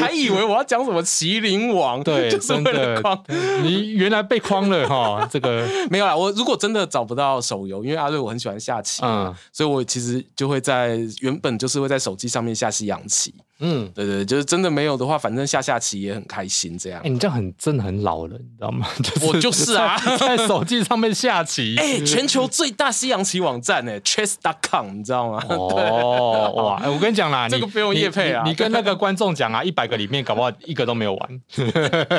[0.00, 3.22] 还以为我要讲什么麒麟王，对，就是为了框，
[3.62, 5.66] 你原来被框了哈，这个。
[5.90, 6.16] 没有啦。
[6.16, 10.98] 我如果真的找不到手游，因为阿瑞我很喜欢下棋，嗯，所以我其实就会在。
[11.20, 16.76] 原本就是会在手机上面下西洋棋，嗯，对对，就是真的没有的话，反正下下棋也很开心。
[16.76, 18.86] 这样，哎，你这样很真的很老了，你知道吗？
[19.26, 21.76] 我就是啊，在手机上面下棋。
[21.80, 25.42] 哎，全球最大西洋棋网站哎，Chess.com，你知道吗？
[25.48, 31.40] 哦， 哇，哎，我跟你讲啦，这个不用叶配啊，你跟那个观众讲啊，一百个里面搞不好一个都没有玩。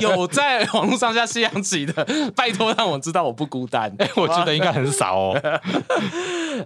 [0.02, 3.94] 有在网络上下西洋棋的，拜托让我知道我不孤单。
[4.00, 5.42] 哎，我觉得应该很少哦。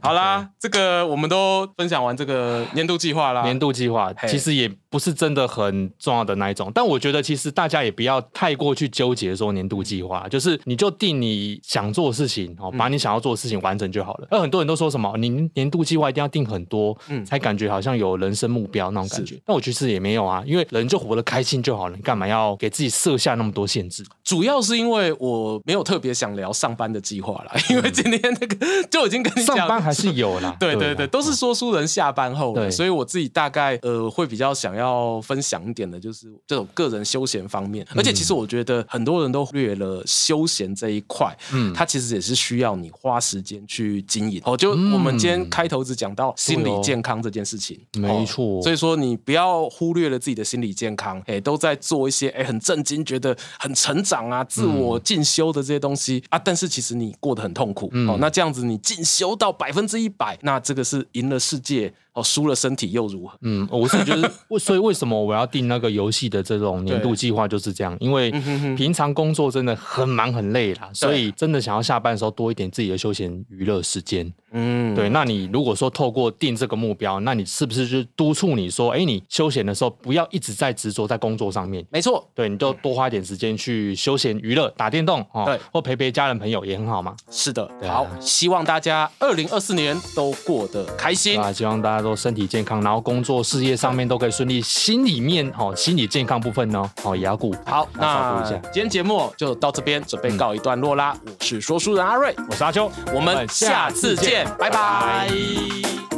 [0.02, 3.44] 好啦，这个我们都分享完这个年度计划啦。
[3.44, 14.28] 年度计划其实也 it 不是真的很重要的那一种，但我觉得其实大家也不要太过去纠结说年度计划，就是你就定你想做的事情哦，把你想要做的事情完成就好了。
[14.32, 19.40] 而很多人都说什么，你年度计划一定要定很多，嗯，才感觉好像有人生目标那种感觉。
[19.46, 24.04] 但我其实也没有啊，因为人就活得开心就好了，你干嘛要给自己设下那么多限制？
[24.24, 28.58] 主要是因为我没有特别想聊上班的计划啦，因为今天那个
[28.90, 29.68] 就已经跟你讲。
[29.82, 37.86] 还是有啦， 对对对，都是说书人下班后，对，所以我自己大概呃会比较想要分享一点的，就是这种个人休闲方面。
[37.96, 44.42] 而且其实我觉得很多人都忽略了休闲这一块，嗯，它其实也是需要你花时间去经营。
[44.46, 48.62] 哦，就我们今天开头只讲到心理健康这件事情，没错。
[48.62, 57.88] 所以说你不要忽略了自己的心理健康，哎，都在做一些哎很震惊、觉得很成长啊、自我进修的这些东西啊，但是其实你过得很痛苦。
[58.08, 61.94] 哦，那这样子你进修到百分之一百，那这个是赢了世界。
[62.18, 63.38] 哦，输了身体又如何？
[63.42, 67.96] 嗯，我是觉得， 所以为什么我要定那个游戏的这种年度计划就是这样？
[68.00, 68.32] 因为
[68.76, 74.34] 平常工作真的很忙很累啦，所以真的想要下班的时候多一点自己的休闲娱乐时间。
[74.52, 75.10] 嗯，对。
[75.10, 81.86] 那你如果说透过定这个目标，那你是不是就督促你说，哎，你休闲的时候不要一直在执着在工作上面？
[81.90, 87.16] 没错，对，你就多花一点时间去休闲娱乐，打电动哦，对，或陪陪家人朋友也很好嘛。
[87.30, 91.52] 是的，好，希望大家二零二四年都过得开心啊！
[91.52, 94.62] 希望大家都身体健康，然后工作事业上面都可以顺利。
[94.62, 97.56] 心里面哦，心理健康部分呢，哦也要顾。
[97.66, 101.18] 好，那今天节目就到这边，准备告一段落啦。
[101.26, 106.17] 我是说书人阿瑞，我是阿秋，我们下次见，拜拜。